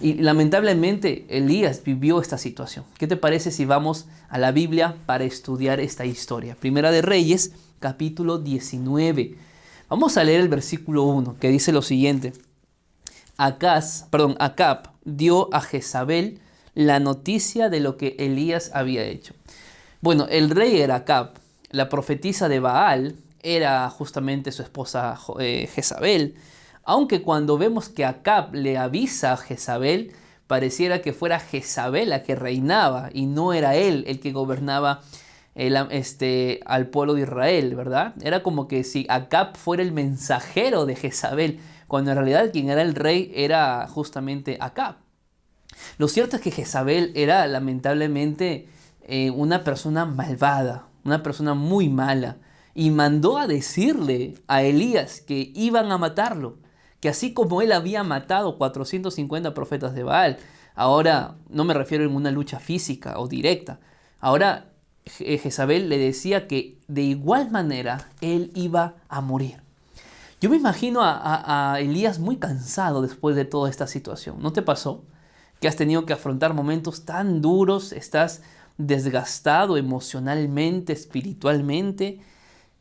Y 0.00 0.14
lamentablemente 0.14 1.24
Elías 1.28 1.82
vivió 1.84 2.20
esta 2.20 2.38
situación. 2.38 2.84
¿Qué 2.98 3.06
te 3.06 3.16
parece 3.16 3.50
si 3.50 3.64
vamos 3.64 4.06
a 4.28 4.38
la 4.38 4.52
Biblia 4.52 4.96
para 5.06 5.24
estudiar 5.24 5.80
esta 5.80 6.04
historia? 6.04 6.56
Primera 6.56 6.90
de 6.90 7.02
Reyes, 7.02 7.52
capítulo 7.78 8.38
19. 8.38 9.36
Vamos 9.88 10.16
a 10.16 10.24
leer 10.24 10.40
el 10.40 10.48
versículo 10.48 11.04
1, 11.04 11.38
que 11.38 11.48
dice 11.48 11.72
lo 11.72 11.80
siguiente. 11.80 12.32
Acaz, 13.38 14.06
perdón, 14.10 14.36
Acab 14.40 14.90
dio 15.04 15.54
a 15.54 15.60
Jezabel 15.60 16.40
la 16.74 17.00
noticia 17.00 17.70
de 17.70 17.80
lo 17.80 17.96
que 17.96 18.16
Elías 18.18 18.72
había 18.74 19.04
hecho. 19.04 19.34
Bueno, 20.06 20.28
el 20.30 20.50
rey 20.50 20.80
era 20.80 20.94
Acab, 20.94 21.30
la 21.72 21.88
profetisa 21.88 22.48
de 22.48 22.60
Baal 22.60 23.16
era 23.42 23.90
justamente 23.90 24.52
su 24.52 24.62
esposa 24.62 25.18
eh, 25.40 25.68
Jezabel, 25.74 26.36
aunque 26.84 27.22
cuando 27.22 27.58
vemos 27.58 27.88
que 27.88 28.04
Acab 28.04 28.54
le 28.54 28.78
avisa 28.78 29.32
a 29.32 29.36
Jezabel, 29.36 30.12
pareciera 30.46 31.02
que 31.02 31.12
fuera 31.12 31.40
Jezabel 31.40 32.10
la 32.10 32.22
que 32.22 32.36
reinaba 32.36 33.10
y 33.12 33.26
no 33.26 33.52
era 33.52 33.74
él 33.74 34.04
el 34.06 34.20
que 34.20 34.30
gobernaba 34.30 35.02
este, 35.56 36.60
al 36.66 36.86
pueblo 36.86 37.14
de 37.14 37.22
Israel, 37.22 37.74
¿verdad? 37.74 38.14
Era 38.22 38.44
como 38.44 38.68
que 38.68 38.84
si 38.84 39.06
Acab 39.08 39.56
fuera 39.56 39.82
el 39.82 39.90
mensajero 39.90 40.86
de 40.86 40.94
Jezabel, 40.94 41.58
cuando 41.88 42.12
en 42.12 42.18
realidad 42.18 42.52
quien 42.52 42.70
era 42.70 42.82
el 42.82 42.94
rey 42.94 43.32
era 43.34 43.84
justamente 43.88 44.56
Acab. 44.60 44.98
Lo 45.98 46.06
cierto 46.06 46.36
es 46.36 46.42
que 46.42 46.52
Jezabel 46.52 47.10
era 47.16 47.44
lamentablemente 47.48 48.68
eh, 49.08 49.30
una 49.30 49.62
persona 49.62 50.04
malvada, 50.04 50.88
una 51.04 51.22
persona 51.22 51.54
muy 51.54 51.88
mala, 51.88 52.38
y 52.74 52.90
mandó 52.90 53.38
a 53.38 53.46
decirle 53.46 54.34
a 54.48 54.62
Elías 54.62 55.20
que 55.20 55.52
iban 55.54 55.92
a 55.92 55.98
matarlo, 55.98 56.58
que 57.00 57.08
así 57.08 57.32
como 57.32 57.62
él 57.62 57.72
había 57.72 58.02
matado 58.02 58.58
450 58.58 59.54
profetas 59.54 59.94
de 59.94 60.02
Baal, 60.02 60.38
ahora 60.74 61.36
no 61.48 61.64
me 61.64 61.72
refiero 61.72 62.04
en 62.04 62.16
una 62.16 62.32
lucha 62.32 62.58
física 62.58 63.18
o 63.18 63.28
directa, 63.28 63.78
ahora 64.20 64.72
eh, 65.20 65.38
Jezabel 65.38 65.88
le 65.88 65.98
decía 65.98 66.48
que 66.48 66.78
de 66.88 67.02
igual 67.02 67.50
manera 67.50 68.10
él 68.20 68.50
iba 68.54 68.94
a 69.08 69.20
morir. 69.20 69.62
Yo 70.40 70.50
me 70.50 70.56
imagino 70.56 71.00
a, 71.02 71.74
a, 71.74 71.80
Elías 71.80 72.18
muy 72.18 72.36
cansado 72.36 73.02
después 73.02 73.36
de 73.36 73.44
toda 73.44 73.70
esta 73.70 73.86
situación. 73.86 74.42
¿No 74.42 74.52
te 74.52 74.62
pasó? 74.62 75.04
Que 75.60 75.68
has 75.68 75.76
tenido 75.76 76.04
que 76.04 76.12
afrontar 76.12 76.52
momentos 76.52 77.04
tan 77.04 77.40
duros, 77.40 77.92
estás 77.92 78.42
desgastado 78.78 79.76
emocionalmente, 79.76 80.92
espiritualmente, 80.92 82.20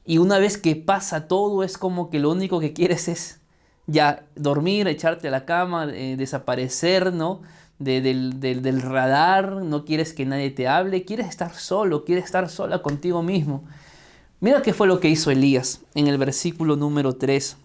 Y 0.07 0.19
una 0.19 0.37
vez 0.37 0.57
que 0.59 0.75
pasa 0.75 1.27
todo, 1.27 1.63
es 1.63 1.77
como 1.79 2.11
que 2.11 2.19
lo 2.19 2.31
único 2.31 2.59
que 2.59 2.73
quieres 2.73 3.07
es 3.07 3.41
ya 3.87 4.27
dormir, 4.35 4.87
echarte 4.87 5.27
a 5.29 5.31
la 5.31 5.45
cama, 5.45 5.87
eh, 5.91 6.15
desaparecer, 6.17 7.11
¿no? 7.11 7.41
del, 7.79 8.39
del 8.39 8.81
radar, 8.81 9.51
no 9.63 9.83
quieres 9.85 10.13
que 10.13 10.25
nadie 10.25 10.51
te 10.51 10.67
hable, 10.67 11.03
quieres 11.03 11.27
estar 11.27 11.53
solo, 11.53 12.05
quieres 12.05 12.25
estar 12.25 12.49
sola 12.49 12.81
contigo 12.81 13.21
mismo. 13.21 13.65
Mira 14.39 14.61
qué 14.61 14.73
fue 14.73 14.87
lo 14.87 14.99
que 14.99 15.09
hizo 15.09 15.31
Elías 15.31 15.81
en 15.93 16.07
el 16.07 16.17
versículo 16.17 16.75
número 16.75 17.15
3. 17.15 17.57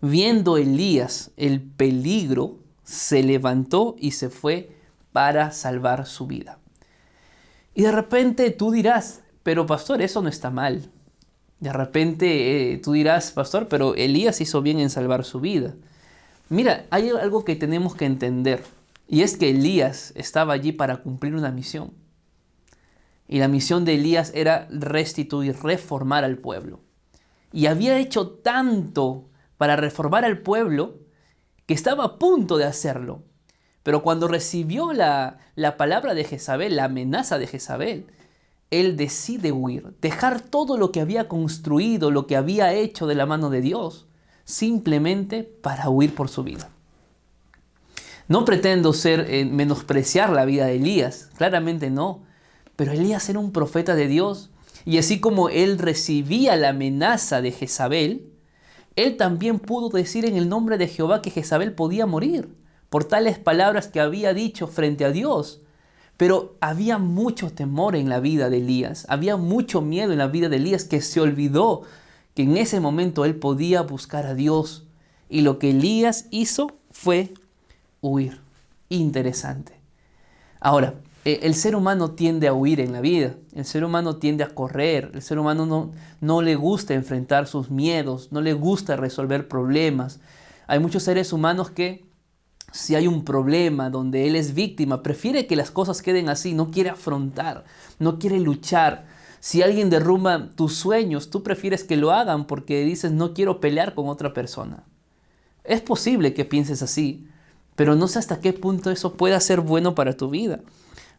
Viendo 0.00 0.56
Elías 0.56 1.32
el 1.36 1.60
peligro, 1.60 2.58
se 2.82 3.22
levantó 3.22 3.96
y 3.98 4.12
se 4.12 4.30
fue 4.30 4.76
para 5.12 5.50
salvar 5.52 6.06
su 6.06 6.26
vida. 6.26 6.58
Y 7.74 7.82
de 7.82 7.92
repente 7.92 8.50
tú 8.50 8.70
dirás, 8.70 9.22
pero 9.42 9.66
pastor, 9.66 10.00
eso 10.00 10.22
no 10.22 10.28
está 10.28 10.50
mal. 10.50 10.90
De 11.60 11.72
repente 11.72 12.72
eh, 12.72 12.78
tú 12.78 12.92
dirás, 12.92 13.32
pastor, 13.32 13.68
pero 13.68 13.94
Elías 13.94 14.40
hizo 14.40 14.62
bien 14.62 14.78
en 14.78 14.90
salvar 14.90 15.24
su 15.24 15.40
vida. 15.40 15.74
Mira, 16.48 16.86
hay 16.90 17.10
algo 17.10 17.44
que 17.44 17.56
tenemos 17.56 17.94
que 17.96 18.04
entender, 18.04 18.62
y 19.08 19.22
es 19.22 19.36
que 19.36 19.50
Elías 19.50 20.12
estaba 20.14 20.52
allí 20.52 20.72
para 20.72 20.98
cumplir 20.98 21.34
una 21.34 21.50
misión. 21.50 21.92
Y 23.26 23.38
la 23.38 23.48
misión 23.48 23.84
de 23.84 23.94
Elías 23.94 24.30
era 24.34 24.68
restituir, 24.70 25.56
reformar 25.62 26.24
al 26.24 26.38
pueblo. 26.38 26.80
Y 27.52 27.66
había 27.66 27.98
hecho 27.98 28.28
tanto 28.28 29.30
para 29.56 29.76
reformar 29.76 30.24
al 30.24 30.38
pueblo 30.38 30.98
que 31.66 31.74
estaba 31.74 32.04
a 32.04 32.18
punto 32.18 32.58
de 32.58 32.64
hacerlo. 32.64 33.22
Pero 33.84 34.02
cuando 34.02 34.26
recibió 34.26 34.92
la, 34.92 35.38
la 35.54 35.76
palabra 35.76 36.14
de 36.14 36.24
Jezabel, 36.24 36.74
la 36.74 36.84
amenaza 36.84 37.38
de 37.38 37.46
Jezabel, 37.46 38.06
él 38.70 38.96
decide 38.96 39.52
huir, 39.52 39.92
dejar 40.00 40.40
todo 40.40 40.78
lo 40.78 40.90
que 40.90 41.02
había 41.02 41.28
construido, 41.28 42.10
lo 42.10 42.26
que 42.26 42.34
había 42.34 42.72
hecho 42.72 43.06
de 43.06 43.14
la 43.14 43.26
mano 43.26 43.50
de 43.50 43.60
Dios, 43.60 44.06
simplemente 44.44 45.42
para 45.44 45.90
huir 45.90 46.14
por 46.14 46.30
su 46.30 46.42
vida. 46.42 46.70
No 48.26 48.46
pretendo 48.46 48.94
ser 48.94 49.26
eh, 49.28 49.44
menospreciar 49.44 50.30
la 50.30 50.46
vida 50.46 50.64
de 50.64 50.76
Elías, 50.76 51.28
claramente 51.36 51.90
no, 51.90 52.22
pero 52.76 52.92
Elías 52.92 53.28
era 53.28 53.38
un 53.38 53.52
profeta 53.52 53.94
de 53.94 54.08
Dios 54.08 54.50
y 54.86 54.96
así 54.96 55.20
como 55.20 55.50
él 55.50 55.78
recibía 55.78 56.56
la 56.56 56.70
amenaza 56.70 57.42
de 57.42 57.52
Jezabel, 57.52 58.32
él 58.96 59.18
también 59.18 59.58
pudo 59.58 59.90
decir 59.90 60.24
en 60.24 60.36
el 60.36 60.48
nombre 60.48 60.78
de 60.78 60.88
Jehová 60.88 61.20
que 61.20 61.30
Jezabel 61.30 61.74
podía 61.74 62.06
morir 62.06 62.63
por 62.94 63.02
tales 63.02 63.40
palabras 63.40 63.88
que 63.88 63.98
había 63.98 64.34
dicho 64.34 64.68
frente 64.68 65.04
a 65.04 65.10
Dios. 65.10 65.60
Pero 66.16 66.54
había 66.60 66.96
mucho 66.98 67.50
temor 67.50 67.96
en 67.96 68.08
la 68.08 68.20
vida 68.20 68.50
de 68.50 68.58
Elías, 68.58 69.04
había 69.08 69.36
mucho 69.36 69.80
miedo 69.80 70.12
en 70.12 70.18
la 70.18 70.28
vida 70.28 70.48
de 70.48 70.58
Elías 70.58 70.84
que 70.84 71.00
se 71.00 71.20
olvidó 71.20 71.82
que 72.36 72.44
en 72.44 72.56
ese 72.56 72.78
momento 72.78 73.24
él 73.24 73.34
podía 73.34 73.82
buscar 73.82 74.26
a 74.26 74.36
Dios. 74.36 74.86
Y 75.28 75.40
lo 75.40 75.58
que 75.58 75.70
Elías 75.70 76.26
hizo 76.30 76.70
fue 76.92 77.34
huir. 78.00 78.42
Interesante. 78.90 79.72
Ahora, 80.60 80.94
e, 81.24 81.40
el 81.42 81.56
ser 81.56 81.74
humano 81.74 82.12
tiende 82.12 82.46
a 82.46 82.54
huir 82.54 82.78
en 82.78 82.92
la 82.92 83.00
vida, 83.00 83.34
el 83.56 83.64
ser 83.64 83.82
humano 83.82 84.18
tiende 84.18 84.44
a 84.44 84.50
correr, 84.50 85.10
el 85.14 85.22
ser 85.22 85.40
humano 85.40 85.66
no, 85.66 85.90
no 86.20 86.42
le 86.42 86.54
gusta 86.54 86.94
enfrentar 86.94 87.48
sus 87.48 87.72
miedos, 87.72 88.28
no 88.30 88.40
le 88.40 88.52
gusta 88.52 88.94
resolver 88.94 89.48
problemas. 89.48 90.20
Hay 90.68 90.78
muchos 90.78 91.02
seres 91.02 91.32
humanos 91.32 91.72
que 91.72 92.04
si 92.74 92.96
hay 92.96 93.06
un 93.06 93.24
problema 93.24 93.88
donde 93.88 94.26
él 94.26 94.34
es 94.34 94.52
víctima, 94.52 95.00
prefiere 95.00 95.46
que 95.46 95.54
las 95.54 95.70
cosas 95.70 96.02
queden 96.02 96.28
así, 96.28 96.54
no 96.54 96.72
quiere 96.72 96.90
afrontar, 96.90 97.64
no 98.00 98.18
quiere 98.18 98.40
luchar. 98.40 99.06
Si 99.38 99.62
alguien 99.62 99.90
derrumba 99.90 100.50
tus 100.56 100.74
sueños, 100.74 101.30
tú 101.30 101.44
prefieres 101.44 101.84
que 101.84 101.96
lo 101.96 102.10
hagan 102.10 102.48
porque 102.48 102.84
dices 102.84 103.12
no 103.12 103.32
quiero 103.32 103.60
pelear 103.60 103.94
con 103.94 104.08
otra 104.08 104.34
persona. 104.34 104.82
Es 105.62 105.82
posible 105.82 106.34
que 106.34 106.44
pienses 106.44 106.82
así, 106.82 107.28
pero 107.76 107.94
no 107.94 108.08
sé 108.08 108.18
hasta 108.18 108.40
qué 108.40 108.52
punto 108.52 108.90
eso 108.90 109.14
pueda 109.14 109.38
ser 109.38 109.60
bueno 109.60 109.94
para 109.94 110.16
tu 110.16 110.28
vida. 110.28 110.58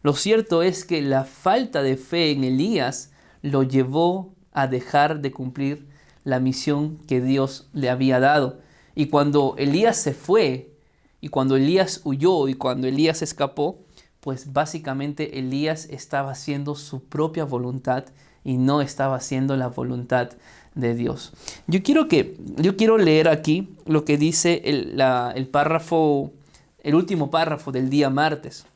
Lo 0.03 0.13
cierto 0.13 0.61
es 0.61 0.83
que 0.83 1.01
la 1.01 1.23
falta 1.23 1.81
de 1.81 1.95
fe 1.95 2.31
en 2.31 2.43
Elías 2.43 3.11
lo 3.41 3.63
llevó 3.63 4.33
a 4.51 4.67
dejar 4.67 5.21
de 5.21 5.31
cumplir 5.31 5.87
la 6.25 6.41
misión 6.41 6.97
que 7.07 7.21
Dios 7.21 7.69
le 7.71 7.89
había 7.89 8.19
dado. 8.19 8.59
Y 8.93 9.05
cuando 9.05 9.55
Elías 9.57 9.95
se 9.95 10.13
fue, 10.13 10.74
y 11.25 11.29
cuando 11.29 11.55
Elías 11.55 12.01
huyó, 12.03 12.47
y 12.47 12.53
cuando 12.53 12.85
Elías 12.85 13.23
escapó, 13.23 13.79
pues 14.19 14.53
básicamente 14.53 15.39
Elías 15.39 15.88
estaba 15.89 16.29
haciendo 16.29 16.75
su 16.75 17.05
propia 17.05 17.45
voluntad 17.45 18.05
y 18.43 18.57
no 18.57 18.79
estaba 18.79 19.15
haciendo 19.15 19.57
la 19.57 19.69
voluntad 19.69 20.29
de 20.75 20.93
Dios. 20.93 21.33
Yo 21.65 21.81
quiero 21.81 22.07
que 22.07 22.38
yo 22.57 22.77
quiero 22.77 22.99
leer 22.99 23.27
aquí 23.27 23.75
lo 23.88 24.05
que 24.05 24.19
dice 24.19 24.61
el, 24.65 25.01
el 25.01 25.47
párrafo 25.47 26.31
el 26.83 26.93
último 26.93 27.31
párrafo 27.31 27.71
del 27.71 27.89
día 27.89 28.11
martes, 28.11 28.67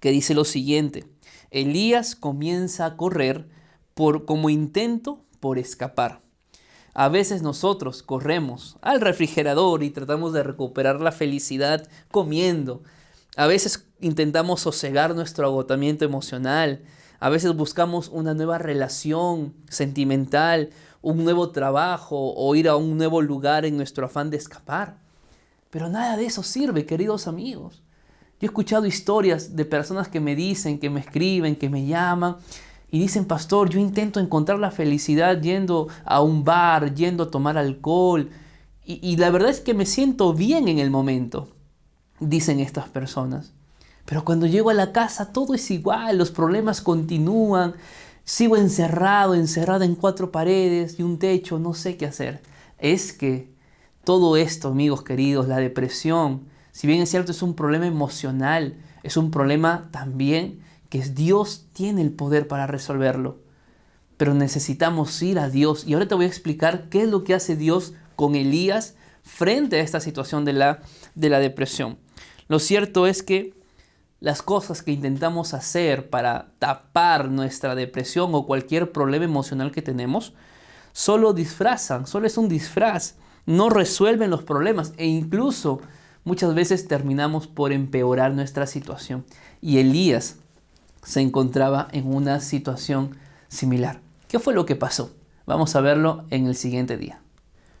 que 0.00 0.12
dice 0.12 0.32
lo 0.32 0.46
siguiente. 0.46 1.04
Elías 1.50 2.16
comienza 2.16 2.86
a 2.86 2.96
correr 2.96 3.50
por, 3.92 4.24
como 4.24 4.48
intento 4.48 5.20
por 5.40 5.58
escapar. 5.58 6.22
A 6.94 7.08
veces 7.08 7.42
nosotros 7.42 8.02
corremos 8.02 8.76
al 8.82 9.00
refrigerador 9.00 9.82
y 9.82 9.90
tratamos 9.90 10.32
de 10.32 10.42
recuperar 10.42 11.00
la 11.00 11.12
felicidad 11.12 11.86
comiendo. 12.10 12.82
A 13.36 13.46
veces 13.46 13.86
intentamos 14.00 14.60
sosegar 14.60 15.14
nuestro 15.14 15.46
agotamiento 15.46 16.04
emocional. 16.04 16.82
A 17.20 17.28
veces 17.28 17.54
buscamos 17.54 18.08
una 18.08 18.34
nueva 18.34 18.58
relación 18.58 19.54
sentimental, 19.68 20.70
un 21.00 21.22
nuevo 21.22 21.50
trabajo 21.50 22.34
o 22.34 22.54
ir 22.56 22.68
a 22.68 22.76
un 22.76 22.98
nuevo 22.98 23.22
lugar 23.22 23.64
en 23.64 23.76
nuestro 23.76 24.06
afán 24.06 24.30
de 24.30 24.36
escapar. 24.36 24.98
Pero 25.70 25.88
nada 25.88 26.16
de 26.16 26.26
eso 26.26 26.42
sirve, 26.42 26.86
queridos 26.86 27.28
amigos. 27.28 27.82
Yo 28.40 28.46
he 28.46 28.50
escuchado 28.50 28.86
historias 28.86 29.54
de 29.54 29.64
personas 29.64 30.08
que 30.08 30.18
me 30.18 30.34
dicen, 30.34 30.80
que 30.80 30.90
me 30.90 31.00
escriben, 31.00 31.54
que 31.54 31.68
me 31.68 31.86
llaman 31.86 32.36
y 32.90 32.98
dicen, 32.98 33.24
pastor, 33.24 33.70
yo 33.70 33.78
intento 33.78 34.18
encontrar 34.18 34.58
la 34.58 34.70
felicidad 34.70 35.40
yendo 35.40 35.88
a 36.04 36.20
un 36.22 36.44
bar, 36.44 36.94
yendo 36.94 37.24
a 37.24 37.30
tomar 37.30 37.56
alcohol. 37.56 38.30
Y, 38.84 39.16
la 39.16 39.30
verdad 39.30 39.50
es 39.50 39.60
que 39.60 39.74
me 39.74 39.86
siento 39.86 40.34
bien 40.34 40.66
en 40.66 40.80
el 40.80 40.90
momento, 40.90 41.48
dicen 42.18 42.58
estas 42.58 42.88
personas. 42.88 43.52
Pero 44.04 44.24
cuando 44.24 44.46
llego 44.46 44.70
a 44.70 44.74
la 44.74 44.90
casa 44.90 45.32
todo 45.32 45.54
es 45.54 45.70
igual, 45.70 46.18
los 46.18 46.32
problemas 46.32 46.80
continúan, 46.80 47.74
sigo 48.24 48.56
encerrado, 48.56 49.36
encerrado 49.36 49.84
en 49.84 49.94
cuatro 49.94 50.32
paredes 50.32 50.98
y 50.98 51.04
un 51.04 51.20
techo, 51.20 51.60
no 51.60 51.74
sé 51.74 51.96
qué 51.96 52.06
hacer. 52.06 52.40
Es 52.78 53.12
que 53.12 53.52
todo 54.02 54.36
esto, 54.36 54.68
amigos 54.68 55.04
queridos, 55.04 55.46
la 55.46 55.58
depresión, 55.58 56.48
si 56.72 56.88
bien 56.88 57.00
es 57.00 57.10
cierto 57.10 57.30
es 57.30 57.42
un 57.42 57.54
problema 57.54 57.86
emocional, 57.86 58.74
es 59.04 59.16
un 59.16 59.30
problema 59.30 59.88
también 59.92 60.58
que 60.90 61.00
Dios 61.00 61.66
tiene 61.72 62.02
el 62.02 62.12
poder 62.12 62.46
para 62.46 62.66
resolverlo. 62.66 63.38
Pero 64.18 64.34
necesitamos 64.34 65.22
ir 65.22 65.38
a 65.38 65.48
Dios. 65.48 65.86
Y 65.86 65.94
ahora 65.94 66.06
te 66.06 66.14
voy 66.14 66.26
a 66.26 66.28
explicar 66.28 66.90
qué 66.90 67.02
es 67.02 67.08
lo 67.08 67.24
que 67.24 67.32
hace 67.32 67.56
Dios 67.56 67.94
con 68.16 68.34
Elías 68.34 68.96
frente 69.22 69.76
a 69.76 69.82
esta 69.82 70.00
situación 70.00 70.44
de 70.44 70.52
la, 70.52 70.82
de 71.14 71.30
la 71.30 71.38
depresión. 71.38 71.98
Lo 72.48 72.58
cierto 72.58 73.06
es 73.06 73.22
que 73.22 73.54
las 74.18 74.42
cosas 74.42 74.82
que 74.82 74.92
intentamos 74.92 75.54
hacer 75.54 76.10
para 76.10 76.52
tapar 76.58 77.30
nuestra 77.30 77.74
depresión 77.74 78.34
o 78.34 78.44
cualquier 78.44 78.92
problema 78.92 79.24
emocional 79.24 79.70
que 79.72 79.80
tenemos, 79.80 80.34
solo 80.92 81.32
disfrazan, 81.32 82.06
solo 82.06 82.26
es 82.26 82.36
un 82.36 82.50
disfraz 82.50 83.14
no 83.46 83.68
resuelven 83.68 84.30
los 84.30 84.44
problemas 84.44 84.92
e 84.96 85.06
incluso 85.06 85.80
muchas 86.24 86.54
veces 86.54 86.86
terminamos 86.86 87.46
por 87.46 87.72
empeorar 87.72 88.32
nuestra 88.32 88.66
situación. 88.66 89.24
Y 89.60 89.78
Elías 89.78 90.36
se 91.02 91.20
encontraba 91.20 91.88
en 91.92 92.12
una 92.12 92.40
situación 92.40 93.16
similar. 93.48 94.00
¿Qué 94.28 94.38
fue 94.38 94.54
lo 94.54 94.66
que 94.66 94.76
pasó? 94.76 95.12
Vamos 95.46 95.74
a 95.74 95.80
verlo 95.80 96.24
en 96.30 96.46
el 96.46 96.54
siguiente 96.54 96.96
día. 96.96 97.20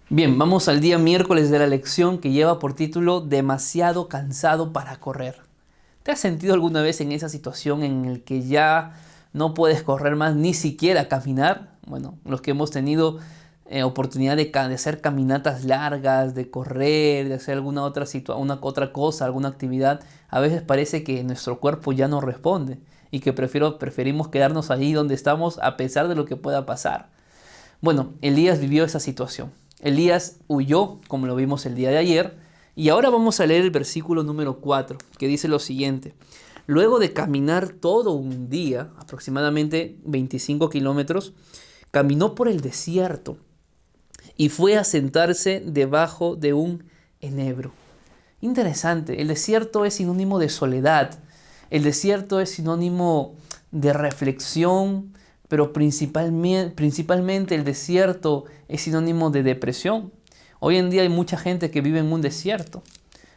Bien, 0.08 0.38
vamos 0.38 0.66
al 0.66 0.80
día 0.80 0.98
miércoles 0.98 1.50
de 1.50 1.60
la 1.60 1.68
lección 1.68 2.18
que 2.18 2.32
lleva 2.32 2.58
por 2.58 2.74
título 2.74 3.20
Demasiado 3.20 4.08
cansado 4.08 4.72
para 4.72 4.96
correr. 4.98 5.36
¿Te 6.02 6.10
has 6.10 6.18
sentido 6.18 6.54
alguna 6.54 6.82
vez 6.82 7.00
en 7.00 7.12
esa 7.12 7.28
situación 7.28 7.84
en 7.84 8.14
la 8.14 8.18
que 8.18 8.42
ya 8.42 8.94
no 9.32 9.54
puedes 9.54 9.84
correr 9.84 10.16
más, 10.16 10.34
ni 10.34 10.52
siquiera 10.54 11.06
caminar? 11.06 11.76
Bueno, 11.86 12.18
los 12.24 12.40
que 12.40 12.50
hemos 12.50 12.72
tenido 12.72 13.18
eh, 13.66 13.84
oportunidad 13.84 14.36
de, 14.36 14.50
hacer 14.74 15.00
caminatas 15.00 15.64
largas, 15.64 16.34
de 16.34 16.50
correr, 16.50 17.28
de 17.28 17.34
hacer 17.34 17.54
alguna 17.54 17.84
otra, 17.84 18.04
una, 18.34 18.58
otra 18.60 18.92
cosa, 18.92 19.26
alguna 19.26 19.48
actividad, 19.48 20.00
a 20.28 20.40
veces 20.40 20.62
parece 20.62 21.04
que 21.04 21.22
nuestro 21.22 21.60
cuerpo 21.60 21.92
ya 21.92 22.08
no 22.08 22.20
responde 22.20 22.80
y 23.10 23.20
que 23.20 23.32
prefiero, 23.32 23.78
preferimos 23.78 24.28
quedarnos 24.28 24.70
ahí 24.70 24.92
donde 24.92 25.14
estamos 25.14 25.58
a 25.62 25.76
pesar 25.76 26.08
de 26.08 26.14
lo 26.14 26.24
que 26.24 26.36
pueda 26.36 26.66
pasar. 26.66 27.10
Bueno, 27.80 28.14
Elías 28.20 28.60
vivió 28.60 28.84
esa 28.84 29.00
situación. 29.00 29.52
Elías 29.80 30.36
huyó, 30.48 31.00
como 31.08 31.26
lo 31.26 31.34
vimos 31.34 31.66
el 31.66 31.74
día 31.74 31.90
de 31.90 31.98
ayer, 31.98 32.36
y 32.76 32.88
ahora 32.88 33.10
vamos 33.10 33.40
a 33.40 33.46
leer 33.46 33.62
el 33.62 33.70
versículo 33.70 34.22
número 34.22 34.60
4, 34.60 34.98
que 35.18 35.26
dice 35.26 35.48
lo 35.48 35.58
siguiente. 35.58 36.14
Luego 36.66 36.98
de 36.98 37.12
caminar 37.12 37.70
todo 37.70 38.12
un 38.12 38.48
día, 38.48 38.90
aproximadamente 38.98 39.96
25 40.04 40.70
kilómetros, 40.70 41.32
caminó 41.90 42.34
por 42.34 42.48
el 42.48 42.60
desierto 42.60 43.38
y 44.36 44.48
fue 44.50 44.76
a 44.76 44.84
sentarse 44.84 45.62
debajo 45.64 46.36
de 46.36 46.52
un 46.52 46.84
enebro. 47.20 47.72
Interesante, 48.40 49.20
el 49.20 49.28
desierto 49.28 49.84
es 49.84 49.94
sinónimo 49.94 50.38
de 50.38 50.48
soledad, 50.48 51.18
el 51.70 51.84
desierto 51.84 52.40
es 52.40 52.50
sinónimo 52.50 53.34
de 53.70 53.92
reflexión, 53.92 55.14
pero 55.48 55.72
principalmente, 55.72 57.54
el 57.54 57.64
desierto 57.64 58.44
es 58.68 58.82
sinónimo 58.82 59.30
de 59.30 59.42
depresión. 59.42 60.12
Hoy 60.58 60.76
en 60.76 60.90
día 60.90 61.02
hay 61.02 61.08
mucha 61.08 61.36
gente 61.38 61.70
que 61.70 61.80
vive 61.80 62.00
en 62.00 62.12
un 62.12 62.22
desierto. 62.22 62.82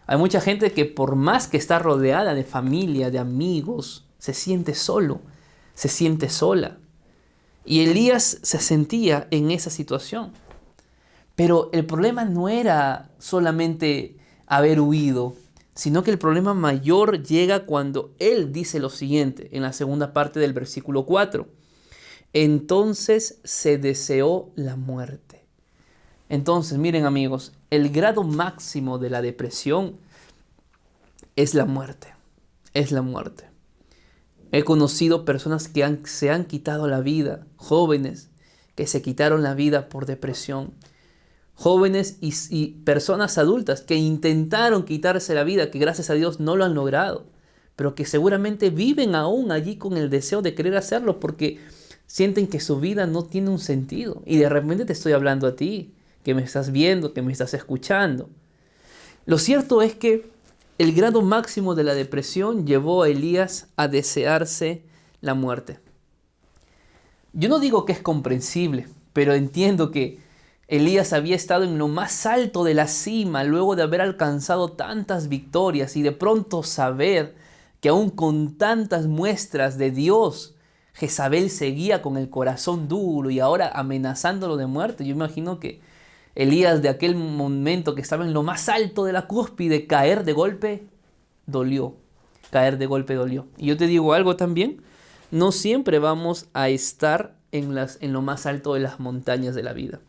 Hay 0.05 0.17
mucha 0.17 0.41
gente 0.41 0.71
que 0.73 0.85
por 0.85 1.15
más 1.15 1.47
que 1.47 1.57
está 1.57 1.79
rodeada 1.79 2.33
de 2.33 2.43
familia, 2.43 3.09
de 3.09 3.19
amigos, 3.19 4.05
se 4.17 4.33
siente 4.33 4.75
solo, 4.75 5.21
se 5.75 5.87
siente 5.87 6.29
sola. 6.29 6.77
Y 7.65 7.81
Elías 7.81 8.39
se 8.41 8.59
sentía 8.59 9.27
en 9.31 9.51
esa 9.51 9.69
situación. 9.69 10.33
Pero 11.35 11.69
el 11.71 11.85
problema 11.85 12.25
no 12.25 12.49
era 12.49 13.09
solamente 13.19 14.17
haber 14.45 14.81
huido, 14.81 15.35
sino 15.75 16.03
que 16.03 16.11
el 16.11 16.19
problema 16.19 16.53
mayor 16.53 17.23
llega 17.23 17.65
cuando 17.65 18.13
él 18.19 18.51
dice 18.51 18.79
lo 18.79 18.89
siguiente 18.89 19.49
en 19.51 19.63
la 19.63 19.73
segunda 19.73 20.13
parte 20.13 20.39
del 20.39 20.53
versículo 20.53 21.05
4. 21.05 21.47
Entonces 22.33 23.39
se 23.43 23.77
deseó 23.77 24.51
la 24.55 24.75
muerte. 24.75 25.43
Entonces, 26.29 26.77
miren 26.77 27.05
amigos, 27.05 27.53
el 27.69 27.89
grado 27.89 28.23
máximo 28.23 28.97
de 28.97 29.09
la 29.09 29.21
depresión 29.21 29.97
es 31.35 31.53
la 31.53 31.65
muerte. 31.65 32.13
Es 32.73 32.91
la 32.91 33.01
muerte. 33.01 33.49
He 34.51 34.63
conocido 34.63 35.25
personas 35.25 35.67
que 35.67 35.99
se 36.05 36.29
han 36.29 36.45
quitado 36.45 36.87
la 36.87 37.01
vida, 37.01 37.45
jóvenes 37.55 38.29
que 38.75 38.87
se 38.87 39.01
quitaron 39.01 39.43
la 39.43 39.53
vida 39.53 39.89
por 39.89 40.05
depresión, 40.05 40.73
jóvenes 41.63 42.17
y, 42.19 42.33
y, 42.49 42.67
personas 42.83 43.37
adultas 43.37 43.79
que 43.79 43.95
intentaron 43.95 44.83
quitarse 44.83 45.33
la 45.33 45.45
vida, 45.45 45.71
que 45.71 45.79
gracias 45.79 46.09
a 46.09 46.13
Dios 46.13 46.41
no 46.41 46.57
lo 46.57 46.65
han 46.65 46.73
logrado, 46.73 47.23
pero 47.77 47.95
que 47.95 48.03
seguramente 48.03 48.69
viven 48.69 49.15
aún 49.15 49.49
allí 49.49 49.77
con 49.77 49.95
el 49.95 50.09
deseo 50.09 50.41
de 50.41 50.55
querer 50.55 50.75
hacerlo 50.75 51.21
porque 51.21 51.59
sienten 52.05 52.47
que 52.47 52.59
su 52.59 52.81
vida 52.81 53.07
no 53.07 53.23
tiene 53.23 53.49
un 53.49 53.59
sentido. 53.59 54.21
Y 54.25 54.39
de 54.39 54.49
repente 54.49 54.83
te 54.83 54.91
estoy 54.91 55.13
hablando 55.13 55.47
a 55.47 55.55
ti, 55.55 55.93
que 56.25 56.33
me 56.33 56.43
estás 56.43 56.73
viendo, 56.73 57.13
que 57.13 57.21
me 57.21 57.31
estás 57.31 57.53
escuchando. 57.53 58.29
Lo 59.25 59.37
cierto 59.37 59.81
es 59.81 59.95
que 59.95 60.29
el 60.79 60.93
grado 60.93 61.21
máximo 61.21 61.75
de 61.75 61.85
la 61.85 61.93
depresión 61.93 62.67
llevó 62.67 63.03
a 63.03 63.07
Elías 63.07 63.67
a 63.77 63.87
desearse 63.87 64.83
la 65.21 65.33
muerte. 65.33 65.79
Yo 67.31 67.47
no 67.47 67.59
digo 67.59 67.85
que 67.85 67.93
es 67.93 68.01
comprensible, 68.01 68.85
pero 69.13 69.33
entiendo 69.33 69.91
que 69.91 70.19
Elías 70.67 71.11
había 71.11 71.35
estado 71.35 71.65
en 71.65 71.77
lo 71.77 71.87
más 71.87 72.25
alto 72.25 72.63
de 72.63 72.73
la 72.73 72.87
cima 72.87 73.43
luego 73.43 73.75
de 73.75 73.83
haber 73.83 74.01
alcanzado 74.01 74.71
tantas 74.71 75.27
victorias 75.27 75.97
y 75.97 76.01
de 76.01 76.13
pronto 76.13 76.63
saber 76.63 77.35
que 77.81 77.89
aún 77.89 78.09
con 78.09 78.57
tantas 78.57 79.07
muestras 79.07 79.77
de 79.77 79.91
Dios, 79.91 80.55
Jezabel 80.93 81.49
seguía 81.49 82.01
con 82.01 82.17
el 82.17 82.29
corazón 82.29 82.87
duro 82.87 83.29
y 83.29 83.41
ahora 83.41 83.69
amenazándolo 83.73 84.55
de 84.55 84.67
muerte. 84.67 85.05
Yo 85.05 85.11
imagino 85.11 85.59
que 85.59 85.81
Elías 86.33 86.81
de 86.81 86.89
aquel 86.89 87.15
momento 87.15 87.93
que 87.93 88.01
estaba 88.01 88.23
en 88.25 88.33
lo 88.33 88.41
más 88.41 88.69
alto 88.69 89.03
de 89.03 89.11
la 89.11 89.27
cúspide, 89.27 89.85
caer 89.85 90.23
de 90.23 90.31
golpe, 90.31 90.87
dolió. 91.45 91.95
Caer 92.51 92.77
de 92.77 92.85
golpe 92.85 93.15
dolió. 93.15 93.47
Y 93.57 93.67
yo 93.67 93.77
te 93.77 93.87
digo 93.87 94.13
algo 94.13 94.37
también, 94.37 94.81
no 95.29 95.51
siempre 95.51 95.99
vamos 95.99 96.47
a 96.53 96.69
estar 96.69 97.35
en, 97.51 97.75
en 97.77 98.13
lo 98.13 98.21
más 98.21 98.45
alto 98.45 98.75
de 98.75 98.79
las 98.79 98.99
montañas 98.99 99.55
de 99.55 99.63
la 99.63 99.73
vida. 99.73 99.99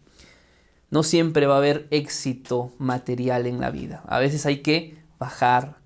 No 0.95 1.03
siempre 1.03 1.49
va 1.49 1.57
a 1.57 1.59
haber 1.59 1.89
éxito 1.91 2.71
material 2.79 3.49
en 3.49 3.61
la 3.61 3.73
vida. 3.73 4.05
A 4.07 4.21
veces 4.21 4.47
hay 4.47 4.59
que 4.59 4.97
bajar. 5.19 5.79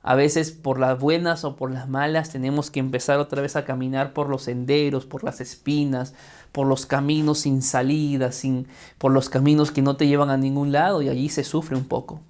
A 0.00 0.14
veces 0.14 0.52
por 0.52 0.80
las 0.80 0.98
buenas 0.98 1.44
o 1.44 1.54
por 1.54 1.70
las 1.70 1.86
malas 1.86 2.30
tenemos 2.30 2.70
que 2.70 2.80
empezar 2.80 3.18
otra 3.18 3.42
vez 3.42 3.56
a 3.56 3.66
caminar 3.66 4.14
por 4.14 4.30
los 4.30 4.44
senderos, 4.44 5.04
por 5.04 5.22
las 5.22 5.42
espinas, 5.42 6.14
por 6.50 6.66
los 6.66 6.86
caminos 6.86 7.40
sin 7.40 7.60
salida, 7.60 8.32
sin, 8.32 8.66
por 8.96 9.12
los 9.12 9.28
caminos 9.28 9.70
que 9.70 9.82
no 9.82 9.98
te 9.98 10.06
llevan 10.06 10.30
a 10.30 10.38
ningún 10.38 10.72
lado 10.72 11.02
y 11.02 11.10
allí 11.10 11.28
se 11.28 11.44
sufre 11.44 11.76
un 11.76 11.84
poco. 11.84 12.22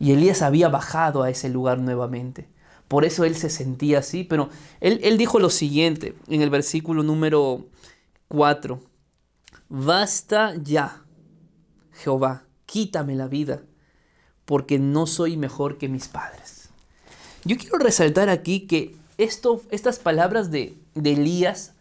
Y 0.00 0.10
Elías 0.10 0.42
había 0.42 0.68
bajado 0.68 1.22
a 1.22 1.30
ese 1.30 1.50
lugar 1.50 1.78
nuevamente. 1.78 2.48
Por 2.88 3.04
eso 3.04 3.22
él 3.22 3.36
se 3.36 3.48
sentía 3.48 4.00
así, 4.00 4.24
pero 4.24 4.48
él, 4.80 4.98
él 5.04 5.18
dijo 5.18 5.38
lo 5.38 5.50
siguiente 5.50 6.16
en 6.26 6.42
el 6.42 6.50
versículo 6.50 7.04
número 7.04 7.68
4. 8.26 8.80
Basta 9.68 10.54
ya, 10.56 11.03
Jehová, 11.94 12.44
quítame 12.66 13.14
la 13.14 13.28
vida, 13.28 13.62
porque 14.44 14.78
no 14.78 15.06
soy 15.06 15.36
mejor 15.36 15.78
que 15.78 15.88
mis 15.88 16.08
padres. 16.08 16.68
Yo 17.44 17.56
quiero 17.56 17.78
resaltar 17.78 18.28
aquí 18.28 18.66
que 18.66 18.96
esto, 19.18 19.62
estas 19.70 19.98
palabras 19.98 20.50
de, 20.50 20.78
Elías 20.94 21.72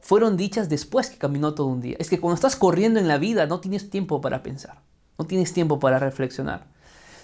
fueron 0.00 0.36
dichas 0.36 0.68
después 0.68 1.10
que 1.10 1.18
caminó 1.18 1.54
todo 1.54 1.66
un 1.66 1.80
día. 1.80 1.96
Es 1.98 2.08
que 2.08 2.18
cuando 2.18 2.34
estás 2.34 2.56
corriendo 2.56 2.98
en 2.98 3.08
la 3.08 3.18
vida 3.18 3.46
no 3.46 3.60
tienes 3.60 3.90
tiempo 3.90 4.20
para 4.20 4.42
pensar, 4.42 4.80
no 5.18 5.26
tienes 5.26 5.52
tiempo 5.52 5.78
para 5.78 5.98
reflexionar. 5.98 6.66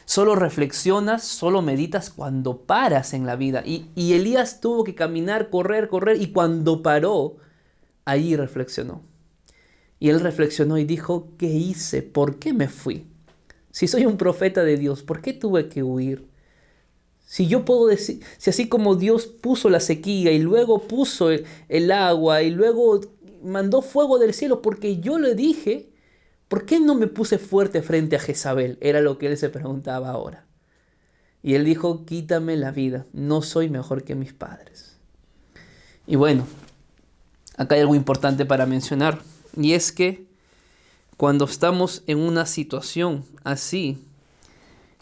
Solo 0.04 0.36
reflexionas, 0.36 1.24
solo 1.24 1.60
meditas 1.60 2.08
cuando 2.08 2.62
paras 2.62 3.12
en 3.12 3.26
la 3.26 3.36
vida. 3.36 3.62
Y, 3.66 3.90
y 3.94 4.14
Elías 4.14 4.60
tuvo 4.60 4.84
que 4.84 4.94
caminar, 4.94 5.50
correr, 5.50 5.88
correr, 5.88 6.22
y 6.22 6.32
cuando 6.32 6.82
paró, 6.82 7.36
ahí 8.06 8.34
reflexionó. 8.34 9.02
Y 10.00 10.10
él 10.10 10.20
reflexionó 10.20 10.78
y 10.78 10.84
dijo, 10.84 11.28
¿qué 11.38 11.46
hice? 11.46 12.02
¿Por 12.02 12.38
qué 12.38 12.52
me 12.52 12.68
fui? 12.68 13.06
Si 13.70 13.88
soy 13.88 14.06
un 14.06 14.16
profeta 14.16 14.64
de 14.64 14.76
Dios, 14.76 15.02
¿por 15.02 15.20
qué 15.20 15.32
tuve 15.32 15.68
que 15.68 15.82
huir? 15.82 16.26
Si 17.24 17.46
yo 17.46 17.64
puedo 17.64 17.86
decir, 17.86 18.24
si 18.38 18.50
así 18.50 18.68
como 18.68 18.94
Dios 18.94 19.26
puso 19.26 19.68
la 19.68 19.80
sequía 19.80 20.32
y 20.32 20.38
luego 20.38 20.88
puso 20.88 21.30
el, 21.30 21.92
agua 21.92 22.42
y 22.42 22.50
luego 22.50 23.02
mandó 23.42 23.82
fuego 23.82 24.18
del 24.18 24.32
cielo 24.32 24.62
porque 24.62 24.98
yo 24.98 25.18
le 25.18 25.34
dije, 25.34 25.90
¿por 26.48 26.64
qué 26.64 26.80
no 26.80 26.94
me 26.94 27.06
puse 27.06 27.36
fuerte 27.38 27.82
frente 27.82 28.16
a 28.16 28.20
Jezabel? 28.20 28.78
Era 28.80 29.02
lo 29.02 29.18
que 29.18 29.26
él 29.26 29.36
se 29.36 29.50
preguntaba 29.50 30.08
ahora. 30.08 30.46
Y 31.42 31.54
él 31.54 31.64
dijo, 31.64 32.06
quítame 32.06 32.56
la 32.56 32.70
vida, 32.70 33.04
no 33.12 33.42
soy 33.42 33.68
mejor 33.68 34.04
que 34.04 34.14
mis 34.14 34.32
padres. 34.32 34.96
Y 36.06 36.16
bueno, 36.16 36.46
acá 37.58 37.74
hay 37.74 37.82
algo 37.82 37.94
importante 37.94 38.46
para 38.46 38.64
mencionar, 38.64 39.20
y 39.58 39.72
es 39.74 39.90
que 39.90 40.24
cuando 41.16 41.44
estamos 41.46 42.04
en 42.06 42.18
una 42.18 42.46
situación 42.46 43.24
así, 43.42 43.98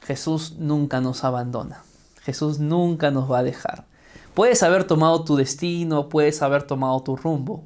Jesús 0.00 0.54
nunca 0.58 1.02
nos 1.02 1.24
abandona. 1.24 1.82
Jesús 2.22 2.58
nunca 2.58 3.10
nos 3.10 3.30
va 3.30 3.40
a 3.40 3.42
dejar. 3.42 3.84
Puedes 4.32 4.62
haber 4.62 4.84
tomado 4.84 5.24
tu 5.24 5.36
destino, 5.36 6.08
puedes 6.08 6.40
haber 6.40 6.62
tomado 6.62 7.02
tu 7.02 7.16
rumbo, 7.16 7.64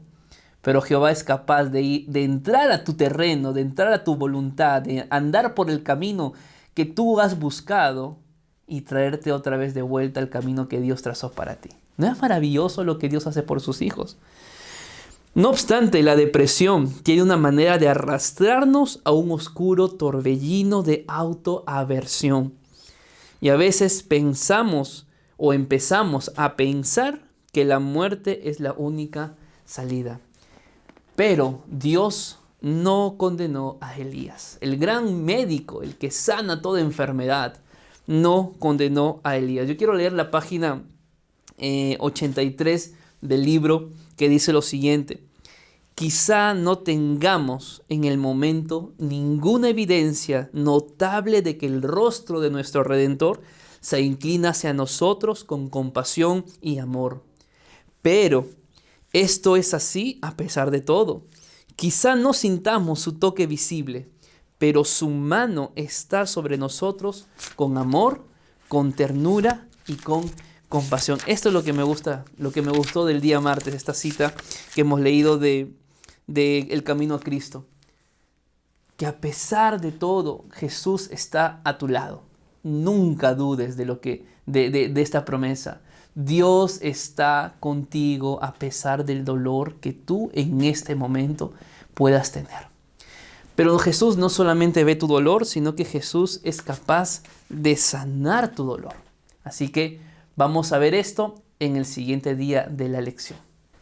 pero 0.63 0.83
Jehová 0.83 1.13
es 1.13 1.23
capaz 1.23 1.67
de, 1.67 2.05
de 2.09 2.25
entrar 2.25 2.73
a 2.73 2.83
tu 2.83 2.95
terreno, 2.95 3.53
de 3.53 3.61
entrar 3.61 3.93
a 3.93 4.03
tu 4.03 4.17
voluntad, 4.17 4.83
de 4.83 5.07
andar 5.11 5.55
por 5.55 5.71
el 5.71 5.85
camino 5.85 6.33
que 6.75 6.87
tú 6.87 7.21
has 7.21 7.39
buscado 7.39 8.19
y 8.67 8.81
traerte 8.81 9.31
otra 9.31 9.57
vez 9.57 9.75
de 9.75 9.83
vuelta 9.83 10.19
al 10.19 10.29
camino 10.29 10.67
que 10.67 10.81
Dios 10.81 11.03
trazó 11.03 11.31
para 11.31 11.57
ti. 11.57 11.71
¿No 11.97 12.09
es 12.09 12.21
maravilloso 12.21 12.83
lo 12.83 12.99
que 12.99 13.09
Dios 13.09 13.29
hace 13.29 13.43
por 13.45 13.61
sus 13.61 13.81
hijos? 13.81 14.17
No 15.35 15.51
obstante, 15.51 16.03
la 16.03 16.17
depresión 16.17 16.93
tiene 17.03 17.23
una 17.23 17.37
manera 17.37 17.79
de 17.79 17.89
arrastrarnos 17.89 19.01
a 19.05 19.13
un 19.13 19.31
oscuro 19.31 19.89
torbellino 19.89 20.83
de 20.83 21.05
autoaversión. 21.07 22.55
Y 23.41 23.51
a 23.51 23.57
veces 23.57 24.03
pensamos 24.03 25.07
o 25.37 25.53
empezamos 25.53 26.33
a 26.37 26.57
pensar 26.57 27.23
que 27.53 27.65
la 27.65 27.79
muerte 27.79 28.51
es 28.51 28.59
la 28.59 28.73
única 28.73 29.37
salida. 29.65 30.21
Pero 31.15 31.63
Dios 31.69 32.39
no 32.61 33.15
condenó 33.17 33.79
a 33.81 33.97
Elías. 33.97 34.59
El 34.61 34.79
gran 34.79 35.25
médico, 35.25 35.83
el 35.83 35.97
que 35.97 36.11
sana 36.11 36.61
toda 36.61 36.81
enfermedad, 36.81 37.61
no 38.07 38.55
condenó 38.59 39.21
a 39.23 39.37
Elías. 39.37 39.69
Yo 39.69 39.77
quiero 39.77 39.95
leer 39.95 40.13
la 40.13 40.33
página 40.33 40.83
83 41.57 42.87
eh, 42.87 42.97
del 43.21 43.45
libro 43.45 43.91
que 44.21 44.29
dice 44.29 44.53
lo 44.53 44.61
siguiente. 44.61 45.25
Quizá 45.95 46.53
no 46.53 46.77
tengamos 46.81 47.83
en 47.89 48.05
el 48.05 48.19
momento 48.19 48.93
ninguna 48.99 49.71
evidencia 49.71 50.51
notable 50.53 51.41
de 51.41 51.57
que 51.57 51.65
el 51.65 51.81
rostro 51.81 52.41
de 52.41 52.51
nuestro 52.51 52.85
Redentor 52.85 53.41
se 53.81 54.03
inclina 54.03 54.51
hacia 54.51 54.75
nosotros 54.75 55.43
con 55.43 55.71
compasión 55.71 56.45
y 56.61 56.81
amor. 56.81 57.25
Pero 58.03 58.47
esto 59.15 59.57
es 59.57 59.73
así 59.73 60.19
a 60.21 60.37
pesar 60.37 60.71
de 60.71 60.83
todo. 60.83 61.23
Quizá 61.75 62.15
no 62.15 62.35
sintamos 62.35 63.01
su 63.01 63.15
toque 63.15 63.47
visible, 63.47 64.11
pero 64.59 64.85
su 64.85 65.09
mano 65.09 65.73
está 65.77 66.27
sobre 66.27 66.59
nosotros 66.59 67.27
con 67.57 67.79
amor, 67.79 68.27
con 68.69 68.93
ternura 68.93 69.67
y 69.87 69.95
con 69.95 70.31
compasión. 70.71 71.19
Esto 71.27 71.51
es 71.51 71.53
lo 71.53 71.63
que 71.63 71.75
me 71.75 71.83
gusta, 71.83 72.25
lo 72.39 72.51
que 72.51 72.63
me 72.63 72.73
gustó 72.73 73.05
del 73.05 73.21
día 73.21 73.41
martes, 73.41 73.75
esta 73.75 73.93
cita 73.93 74.33
que 74.75 74.81
hemos 74.81 75.01
leído 75.01 75.37
de 75.37 75.75
del 76.31 76.85
camino 76.85 77.15
a 77.17 77.21
Cristo. 77.21 77.67
Que 78.97 79.07
a 79.07 79.21
pesar 79.21 79.81
de 79.81 79.93
todo, 79.93 80.45
Jesús 80.53 81.09
está 81.11 81.61
a 81.65 81.79
tu 81.79 81.89
lado. 81.89 82.23
Nunca 82.63 83.35
dudes 83.35 83.77
de 83.77 83.85
lo 83.85 84.01
que 84.01 84.27
de, 84.47 84.71
de 84.71 85.03
esta 85.03 85.25
promesa. 85.25 85.81
Dios 86.15 86.79
está 86.83 87.55
contigo 87.61 88.43
a 88.43 88.55
pesar 88.55 89.05
del 89.05 89.25
dolor 89.25 89.77
que 89.77 89.93
tú 89.93 90.31
en 90.35 90.63
este 90.63 90.95
momento 90.95 91.53
puedas 91.95 92.33
tener. 92.33 92.69
Pero 93.57 93.79
Jesús 93.79 94.17
no 94.17 94.29
solamente 94.29 94.85
ve 94.85 94.97
tu 94.97 95.07
dolor, 95.07 95.47
sino 95.47 95.75
que 95.75 95.85
Jesús 95.85 96.41
es 96.45 96.63
capaz 96.63 97.23
de 97.49 97.77
sanar 97.77 98.55
tu 98.55 98.65
dolor. 98.65 98.95
Así 99.45 99.69
que 99.69 100.01
vamos 100.41 100.73
a 100.73 100.79
ver 100.79 100.95
esto 100.95 101.35
en 101.59 101.77
el 101.77 101.85
siguiente 101.85 102.35
día 102.35 102.67
de 102.67 102.89
la 102.89 103.03
lección. 103.03 103.39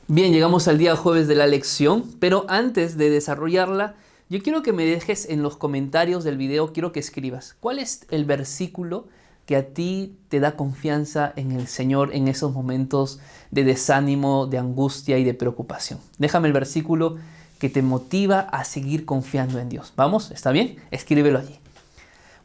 Bien, 0.08 0.32
llegamos 0.32 0.66
al 0.66 0.76
día 0.76 0.96
jueves 0.96 1.28
de 1.28 1.36
la 1.36 1.46
lección, 1.46 2.02
pero 2.18 2.46
antes 2.48 2.96
de 2.96 3.10
desarrollarla, 3.10 3.94
yo 4.28 4.42
quiero 4.42 4.64
que 4.64 4.72
me 4.72 4.84
dejes 4.84 5.28
en 5.30 5.44
los 5.44 5.56
comentarios 5.56 6.24
del 6.24 6.36
video, 6.36 6.72
quiero 6.72 6.90
que 6.90 6.98
escribas, 6.98 7.54
¿cuál 7.60 7.78
es 7.78 8.06
el 8.10 8.24
versículo 8.24 9.06
que 9.46 9.54
a 9.54 9.68
ti 9.68 10.18
te 10.28 10.40
da 10.40 10.56
confianza 10.56 11.32
en 11.36 11.52
el 11.52 11.68
Señor 11.68 12.12
en 12.12 12.26
esos 12.26 12.52
momentos 12.52 13.20
de 13.52 13.62
desánimo, 13.62 14.48
de 14.48 14.58
angustia 14.58 15.16
y 15.16 15.22
de 15.22 15.34
preocupación? 15.34 16.00
Déjame 16.18 16.48
el 16.48 16.54
versículo 16.54 17.18
que 17.60 17.68
te 17.68 17.82
motiva 17.82 18.40
a 18.40 18.64
seguir 18.64 19.04
confiando 19.04 19.60
en 19.60 19.68
Dios. 19.68 19.92
¿Vamos? 19.94 20.32
¿Está 20.32 20.50
bien? 20.50 20.78
Escríbelo 20.90 21.38
allí. 21.38 21.60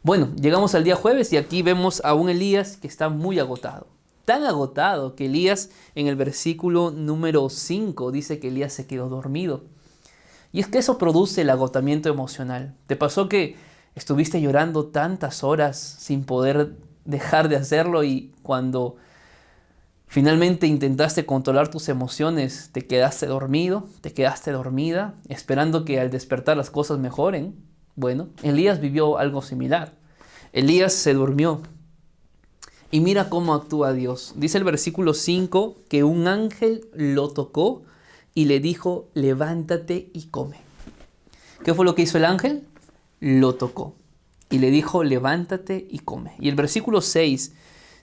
Bueno, 0.04 0.28
llegamos 0.40 0.76
al 0.76 0.84
día 0.84 0.94
jueves 0.94 1.32
y 1.32 1.36
aquí 1.36 1.62
vemos 1.62 2.00
a 2.04 2.14
un 2.14 2.30
Elías 2.30 2.76
que 2.76 2.86
está 2.86 3.08
muy 3.08 3.40
agotado. 3.40 3.93
Tan 4.24 4.44
agotado 4.44 5.14
que 5.16 5.26
Elías 5.26 5.70
en 5.94 6.06
el 6.06 6.16
versículo 6.16 6.90
número 6.90 7.48
5 7.48 8.10
dice 8.10 8.38
que 8.38 8.48
Elías 8.48 8.72
se 8.72 8.86
quedó 8.86 9.08
dormido. 9.08 9.64
Y 10.52 10.60
es 10.60 10.68
que 10.68 10.78
eso 10.78 10.98
produce 10.98 11.42
el 11.42 11.50
agotamiento 11.50 12.08
emocional. 12.08 12.74
¿Te 12.86 12.96
pasó 12.96 13.28
que 13.28 13.56
estuviste 13.94 14.40
llorando 14.40 14.86
tantas 14.86 15.44
horas 15.44 15.78
sin 15.78 16.24
poder 16.24 16.74
dejar 17.04 17.48
de 17.48 17.56
hacerlo 17.56 18.04
y 18.04 18.32
cuando 18.42 18.96
finalmente 20.06 20.66
intentaste 20.66 21.26
controlar 21.26 21.68
tus 21.68 21.88
emociones, 21.88 22.70
te 22.72 22.86
quedaste 22.86 23.26
dormido, 23.26 23.88
te 24.00 24.12
quedaste 24.12 24.52
dormida, 24.52 25.14
esperando 25.28 25.84
que 25.84 26.00
al 26.00 26.10
despertar 26.10 26.56
las 26.56 26.70
cosas 26.70 26.98
mejoren? 26.98 27.56
Bueno, 27.96 28.28
Elías 28.42 28.80
vivió 28.80 29.18
algo 29.18 29.42
similar. 29.42 29.92
Elías 30.52 30.92
se 30.92 31.14
durmió. 31.14 31.62
Y 32.94 33.00
mira 33.00 33.28
cómo 33.28 33.54
actúa 33.54 33.92
Dios. 33.92 34.34
Dice 34.36 34.56
el 34.56 34.62
versículo 34.62 35.14
5 35.14 35.78
que 35.88 36.04
un 36.04 36.28
ángel 36.28 36.86
lo 36.94 37.28
tocó 37.28 37.82
y 38.34 38.44
le 38.44 38.60
dijo, 38.60 39.08
levántate 39.14 40.10
y 40.14 40.26
come. 40.26 40.58
¿Qué 41.64 41.74
fue 41.74 41.84
lo 41.84 41.96
que 41.96 42.02
hizo 42.02 42.18
el 42.18 42.24
ángel? 42.24 42.68
Lo 43.18 43.56
tocó 43.56 43.96
y 44.48 44.58
le 44.58 44.70
dijo, 44.70 45.02
levántate 45.02 45.88
y 45.90 45.98
come. 45.98 46.36
Y 46.38 46.48
el 46.48 46.54
versículo 46.54 47.00
6 47.00 47.54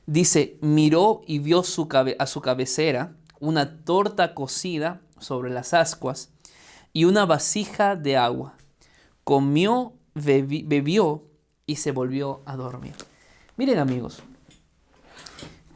dice, 0.08 0.58
miró 0.60 1.22
y 1.26 1.40
vio 1.40 1.62
a 1.62 2.28
su 2.28 2.42
cabecera 2.42 3.16
una 3.40 3.86
torta 3.86 4.34
cocida 4.34 5.00
sobre 5.22 5.52
las 5.52 5.74
ascuas 5.74 6.32
y 6.92 7.06
una 7.06 7.26
vasija 7.26 7.96
de 7.96 8.18
agua 8.18 8.58
comió, 9.24 9.94
bebió 10.14 11.24
y 11.66 11.78
se 11.78 11.94
volvió 11.94 12.42
a 12.46 12.58
dormir. 12.58 12.96
Miren 13.56 13.80
amigos, 13.80 14.22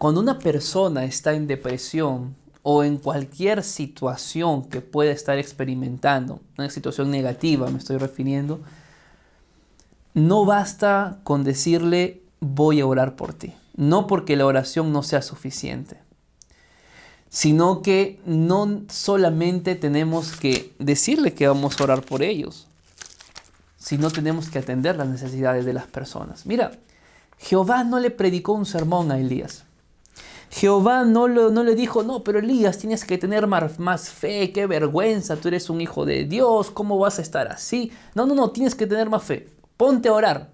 cuando 0.06 0.22
una 0.22 0.38
persona 0.38 1.04
está 1.04 1.34
en 1.34 1.48
depresión 1.48 2.36
o 2.62 2.84
en 2.84 2.98
cualquier 2.98 3.64
situación 3.64 4.70
que 4.70 4.80
pueda 4.80 5.12
estar 5.12 5.40
experimentando, 5.40 6.42
una 6.60 6.70
situación 6.70 7.10
negativa 7.10 7.72
me 7.72 7.80
estoy 7.80 7.98
refiriendo, 7.98 8.60
no 10.14 10.46
basta 10.46 11.18
con 11.24 11.44
decirle 11.44 12.22
voy 12.40 12.82
a 12.82 12.86
orar 12.86 13.16
por 13.16 13.34
ti. 13.34 13.56
No 13.78 14.06
porque 14.06 14.36
la 14.36 14.46
oración 14.46 14.94
no 14.94 15.02
sea 15.02 15.24
suficiente, 15.24 15.98
sino 17.30 17.82
que 17.82 18.20
no 18.28 18.84
solamente 18.90 19.74
tenemos 19.74 20.34
que 20.34 20.76
decirle 20.78 21.34
que 21.34 21.48
vamos 21.48 21.80
a 21.80 21.84
orar 21.84 22.04
por 22.04 22.22
ellos, 22.22 22.68
si 23.80 23.98
no 23.98 24.12
tenemos 24.12 24.52
que 24.52 24.60
atender 24.60 24.98
las 24.98 25.08
necesidades 25.08 25.66
de 25.66 25.74
las 25.74 25.88
personas. 25.88 26.46
Mira, 26.46 26.74
Jehová 27.40 27.84
no 27.84 28.00
le 28.00 28.12
predicó 28.12 28.54
un 28.54 28.68
sermón 28.68 29.12
a 29.12 29.18
Elías. 29.18 29.65
Jehová 30.56 31.04
no, 31.04 31.28
le 31.28 31.76
dijo, 31.76 32.04
no, 32.04 32.24
pero 32.24 32.40
Elías 32.40 32.78
tienes 32.78 33.04
que 33.04 33.18
tener 33.18 33.46
más, 33.46 33.78
más 33.78 34.10
fe, 34.10 34.54
qué 34.54 34.68
vergüenza, 34.68 35.36
tú 35.36 35.50
eres 35.50 35.70
un 35.70 35.82
hijo 35.82 36.06
de 36.06 36.24
Dios, 36.24 36.72
¿cómo 36.72 36.98
vas 36.98 37.20
a 37.20 37.22
estar 37.22 37.50
así? 37.50 37.92
No, 38.14 38.26
no, 38.26 38.36
no, 38.36 38.52
tienes 38.52 38.74
que 38.74 38.88
tener 38.88 39.10
más 39.10 39.24
fe. 39.24 39.50
Ponte 39.76 40.08
a 40.08 40.14
orar, 40.14 40.52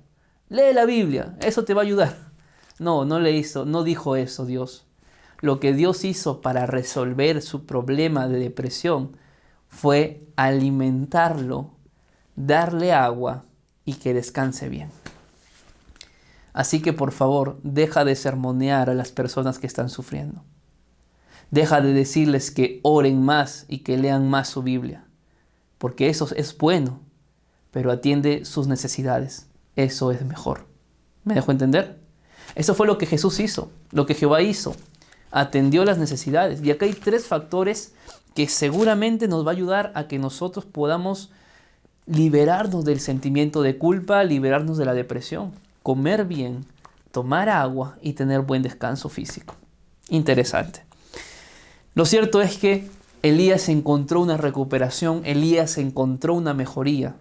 lee 0.50 0.74
la 0.74 0.86
Biblia, 0.86 1.36
eso 1.40 1.66
te 1.66 1.76
va 1.76 1.82
a 1.82 1.86
ayudar. 1.86 2.18
No, 2.80 3.06
no 3.06 3.20
le 3.20 3.34
hizo, 3.34 3.64
no 3.66 3.84
dijo 3.84 4.16
eso 4.16 4.48
Dios. 4.48 4.88
Lo 5.40 5.60
que 5.60 5.72
Dios 5.72 6.04
hizo 6.04 6.42
para 6.42 6.66
resolver 6.66 7.44
su 7.44 7.68
problema 7.68 8.28
de 8.28 8.40
depresión 8.40 9.18
fue 9.68 10.26
alimentarlo 10.36 11.70
darle 12.36 12.92
agua 12.92 13.46
y 13.86 13.94
que 13.94 14.16
descanse 14.16 14.68
bien. 14.68 15.01
Así 16.54 16.82
que 16.82 16.94
por 16.94 17.12
favor, 17.12 17.60
deja 17.64 18.04
de 18.06 18.16
sermonear 18.16 18.90
a 18.90 18.94
las 18.94 19.12
personas 19.12 19.60
que 19.60 19.68
están 19.68 19.90
sufriendo. 19.90 20.44
Deja 21.50 21.82
de 21.82 21.94
decirles 21.94 22.52
que 22.52 22.80
oren 22.84 23.22
más 23.24 23.66
y 23.68 23.80
que 23.80 23.98
lean 23.98 24.30
más 24.30 24.50
su 24.50 24.64
Biblia, 24.64 25.06
porque 25.78 26.10
eso 26.10 26.28
es 26.36 26.58
bueno, 26.58 27.00
pero 27.72 27.92
atiende 27.92 28.46
sus 28.46 28.68
necesidades. 28.68 29.48
Eso 29.76 30.12
es 30.12 30.26
mejor. 30.26 30.66
¿Me 31.24 31.34
dejo 31.34 31.52
entender? 31.52 32.00
Eso 32.56 32.76
fue 32.76 32.88
lo 32.88 32.98
que 32.98 33.06
Jesús 33.06 33.40
hizo, 33.40 33.72
lo 33.92 34.06
que 34.06 34.16
Jehová 34.16 34.42
hizo. 34.42 34.76
Atendió 35.32 35.86
las 35.86 35.98
necesidades. 35.98 36.62
Y 36.62 36.72
acá 36.72 36.86
hay 36.86 36.94
tres 36.94 37.26
factores 37.26 37.94
que 38.36 38.48
seguramente 38.48 39.28
nos 39.28 39.46
va 39.46 39.52
a 39.52 39.54
ayudar 39.54 39.92
a 39.96 40.08
que 40.08 40.20
nosotros 40.20 40.66
podamos 40.66 41.32
liberarnos 42.06 42.84
del 42.84 43.00
sentimiento 43.00 43.62
de 43.62 43.78
culpa, 43.78 44.24
liberarnos 44.24 44.78
de 44.78 44.86
la 44.86 44.94
depresión, 44.94 45.54
comer 45.84 46.26
bien, 46.26 46.66
tomar 47.12 47.50
agua 47.50 47.98
y 48.02 48.14
tener 48.14 48.42
buen 48.42 48.62
descanso 48.62 49.10
físico. 49.10 49.56
Interesante. 50.10 50.84
Lo 51.94 52.06
cierto 52.06 52.42
es 52.42 52.58
que 52.58 52.88
Elías 53.22 53.70
encontró 53.70 54.22
una 54.22 54.38
recuperación, 54.38 55.22
Elías 55.26 55.78
encontró 55.78 56.34
una 56.34 56.54
mejoría. 56.54 57.16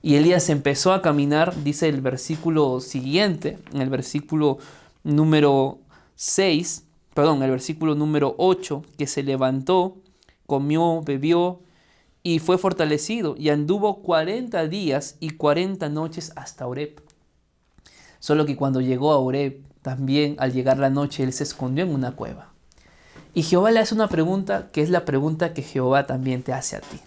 Y 0.00 0.14
Elías 0.14 0.48
empezó 0.48 0.92
a 0.92 1.02
caminar, 1.02 1.64
dice 1.64 1.88
el 1.88 2.00
versículo 2.00 2.80
siguiente, 2.80 3.58
en 3.72 3.82
el 3.82 3.90
versículo 3.90 4.58
número 5.02 5.80
6, 6.14 6.84
perdón, 7.14 7.42
el 7.42 7.50
versículo 7.50 7.94
número 7.94 8.34
8, 8.38 8.82
que 8.96 9.08
se 9.08 9.24
levantó, 9.24 9.96
comió, 10.46 11.02
bebió, 11.02 11.60
y 12.22 12.38
fue 12.38 12.58
fortalecido 12.58 13.34
y 13.38 13.48
anduvo 13.48 14.02
40 14.02 14.68
días 14.68 15.16
y 15.20 15.30
40 15.30 15.88
noches 15.88 16.32
hasta 16.36 16.66
Oreb. 16.66 17.00
Solo 18.18 18.46
que 18.46 18.56
cuando 18.56 18.80
llegó 18.80 19.12
a 19.12 19.18
Oreb, 19.18 19.60
también 19.82 20.36
al 20.38 20.52
llegar 20.52 20.78
la 20.78 20.90
noche, 20.90 21.22
él 21.22 21.32
se 21.32 21.44
escondió 21.44 21.84
en 21.84 21.94
una 21.94 22.12
cueva. 22.12 22.52
Y 23.34 23.42
Jehová 23.42 23.70
le 23.70 23.80
hace 23.80 23.94
una 23.94 24.08
pregunta 24.08 24.70
que 24.72 24.82
es 24.82 24.90
la 24.90 25.04
pregunta 25.04 25.54
que 25.54 25.62
Jehová 25.62 26.06
también 26.06 26.42
te 26.42 26.52
hace 26.52 26.76
a 26.76 26.80
ti. 26.80 27.00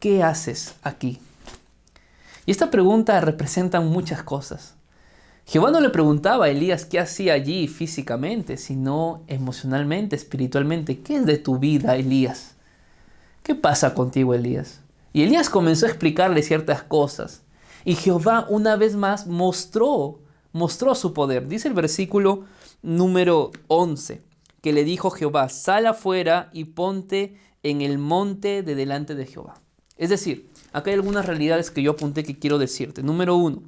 ¿Qué 0.00 0.22
haces 0.22 0.74
aquí? 0.82 1.18
Y 2.44 2.50
esta 2.50 2.70
pregunta 2.70 3.20
representa 3.20 3.80
muchas 3.80 4.22
cosas. 4.22 4.74
Jehová 5.46 5.70
no 5.70 5.80
le 5.80 5.90
preguntaba 5.90 6.46
a 6.46 6.48
Elías 6.48 6.84
qué 6.84 6.98
hacía 6.98 7.34
allí 7.34 7.68
físicamente, 7.68 8.56
sino 8.56 9.22
emocionalmente, 9.28 10.16
espiritualmente. 10.16 11.00
¿Qué 11.00 11.16
es 11.16 11.26
de 11.26 11.38
tu 11.38 11.58
vida, 11.58 11.96
Elías? 11.96 12.56
¿qué 13.46 13.54
pasa 13.54 13.94
contigo, 13.94 14.34
Elías? 14.34 14.80
Y 15.12 15.22
Elías 15.22 15.48
comenzó 15.48 15.86
a 15.86 15.88
explicarle 15.88 16.42
ciertas 16.42 16.82
cosas. 16.82 17.42
Y 17.86 17.94
Jehová 17.94 18.46
una 18.48 18.74
vez 18.74 18.96
más 18.96 19.28
mostró, 19.28 20.18
mostró 20.50 20.96
su 20.96 21.12
poder. 21.12 21.46
Dice 21.46 21.68
el 21.68 21.74
versículo 21.74 22.44
número 22.82 23.52
11, 23.68 24.22
que 24.60 24.72
le 24.72 24.82
dijo 24.82 25.10
Jehová, 25.10 25.48
sal 25.48 25.86
afuera 25.86 26.50
y 26.52 26.64
ponte 26.64 27.38
en 27.62 27.82
el 27.82 27.98
monte 27.98 28.64
de 28.64 28.74
delante 28.74 29.14
de 29.14 29.24
Jehová. 29.24 29.60
Es 29.96 30.10
decir, 30.10 30.50
acá 30.72 30.90
hay 30.90 30.96
algunas 30.96 31.26
realidades 31.26 31.70
que 31.70 31.80
yo 31.80 31.92
apunté 31.92 32.24
que 32.24 32.40
quiero 32.40 32.58
decirte. 32.58 33.04
Número 33.04 33.36
uno, 33.36 33.62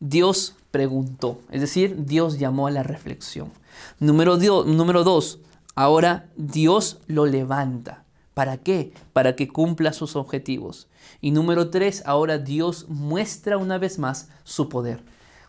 Dios 0.00 0.54
preguntó, 0.70 1.42
es 1.50 1.60
decir, 1.60 2.06
Dios 2.06 2.38
llamó 2.38 2.66
a 2.66 2.70
la 2.70 2.82
reflexión. 2.82 3.52
Número, 4.00 4.38
número 4.64 5.04
dos, 5.04 5.40
ahora 5.74 6.30
Dios 6.38 7.00
lo 7.08 7.26
levanta. 7.26 8.05
¿Para 8.36 8.58
qué? 8.58 8.92
Para 9.14 9.34
que 9.34 9.48
cumpla 9.48 9.94
sus 9.94 10.14
objetivos. 10.14 10.88
Y 11.22 11.30
número 11.30 11.70
tres, 11.70 12.02
ahora 12.04 12.36
Dios 12.36 12.84
muestra 12.86 13.56
una 13.56 13.78
vez 13.78 13.98
más 13.98 14.28
su 14.44 14.68
poder. 14.68 15.02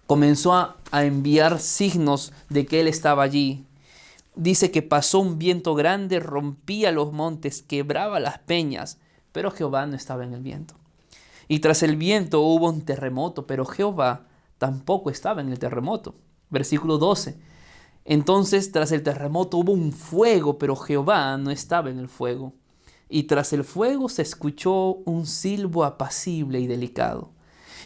Comenzó 0.05 0.53
a, 0.53 0.77
enviar 0.93 1.59
signos 1.59 2.31
de 2.47 2.65
que 2.65 2.79
Él 2.79 2.87
estaba 2.87 3.23
allí. 3.23 3.65
Dice 4.37 4.71
que 4.71 4.83
pasó 4.83 5.19
un 5.19 5.37
viento 5.37 5.75
grande, 5.75 6.21
rompía 6.21 6.93
los 6.93 7.11
montes, 7.11 7.61
quebraba 7.61 8.21
las 8.21 8.39
peñas, 8.39 8.99
pero 9.33 9.51
Jehová 9.51 9.85
no 9.85 9.97
estaba 9.97 10.23
en 10.23 10.33
el 10.33 10.41
viento. 10.41 10.75
Y 11.49 11.59
tras 11.59 11.83
el 11.83 11.97
viento 11.97 12.39
hubo 12.39 12.69
un 12.69 12.83
terremoto, 12.83 13.47
pero 13.47 13.65
Jehová 13.65 14.27
tampoco 14.59 15.09
estaba 15.09 15.41
en 15.41 15.49
el 15.49 15.59
terremoto. 15.59 16.15
Versículo 16.49 16.99
12. 16.99 17.37
Entonces 18.05 18.71
tras 18.71 18.93
el 18.93 19.03
terremoto 19.03 19.57
hubo 19.57 19.73
un 19.73 19.91
fuego, 19.91 20.57
pero 20.57 20.77
Jehová 20.77 21.35
no 21.35 21.51
estaba 21.51 21.89
en 21.89 21.99
el 21.99 22.07
fuego. 22.07 22.53
Y 23.09 23.23
tras 23.23 23.53
el 23.53 23.63
fuego 23.63 24.09
se 24.09 24.21
escuchó 24.21 24.95
un 25.05 25.25
silbo 25.25 25.85
apacible 25.85 26.59
y 26.59 26.67
delicado. 26.67 27.29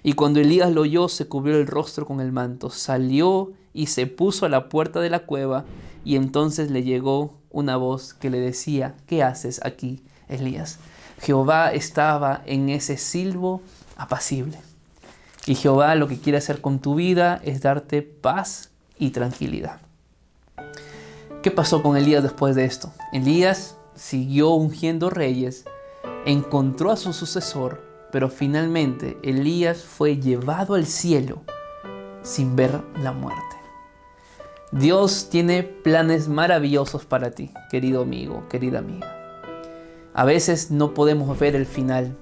Y 0.03 0.13
cuando 0.13 0.39
Elías 0.39 0.72
lo 0.72 0.82
oyó, 0.82 1.07
se 1.07 1.28
cubrió 1.28 1.57
el 1.57 1.67
rostro 1.67 2.05
con 2.05 2.22
el 2.22 2.32
manto, 2.32 2.69
salió 2.69 3.51
y 3.74 3.88
se 3.88 4.07
puso 4.07 4.45
a 4.45 4.49
la 4.49 4.67
puerta 4.67 4.99
de 4.99 5.09
la 5.09 5.26
cueva, 5.26 5.65
y 6.03 6.15
entonces 6.15 6.72
le 6.72 6.84
llegó 6.84 7.36
una 7.51 7.78
voz 7.78 8.13
que 8.13 8.30
le 8.30 8.39
decía, 8.39 8.95
¿qué 9.05 9.22
haces 9.22 9.61
aquí, 9.63 10.01
Elías? 10.28 10.80
Jehová 11.22 11.72
estaba 11.72 12.41
en 12.45 12.69
ese 12.69 12.97
silbo 12.97 13.61
apacible. 13.95 14.59
Y 15.45 15.55
Jehová 15.55 15.93
lo 15.95 16.07
que 16.07 16.19
quiere 16.19 16.39
hacer 16.39 16.61
con 16.61 16.80
tu 16.80 16.95
vida 16.95 17.39
es 17.43 17.61
darte 17.61 18.01
paz 18.01 18.72
y 18.97 19.11
tranquilidad. 19.11 19.80
¿Qué 21.43 21.51
pasó 21.51 21.82
con 21.82 21.97
Elías 21.97 22.24
después 22.24 22.55
de 22.55 22.65
esto? 22.65 22.91
Elías 23.13 23.76
siguió 24.02 24.49
ungiendo 24.49 25.12
reyes, 25.12 25.64
encontró 26.26 26.89
a 26.89 26.97
su 26.97 27.14
sucesor, 27.14 27.84
pero 28.12 28.30
finalmente 28.30 29.20
Elías 29.22 29.84
fue 29.84 30.18
llevado 30.18 30.74
al 30.74 30.88
cielo 30.88 31.43
sin 32.24 32.56
ver 32.56 32.82
la 33.04 33.12
muerte. 33.12 33.56
Dios 34.72 35.28
tiene 35.30 35.62
planes 35.62 36.30
maravillosos 36.30 37.06
para 37.06 37.30
ti, 37.30 37.54
querido 37.70 38.02
amigo, 38.02 38.47
querida 38.49 38.80
amiga. 38.80 39.16
A 40.16 40.26
veces 40.26 40.72
no 40.72 40.95
podemos 40.95 41.38
ver 41.38 41.56
el 41.56 41.68
final, 41.68 42.18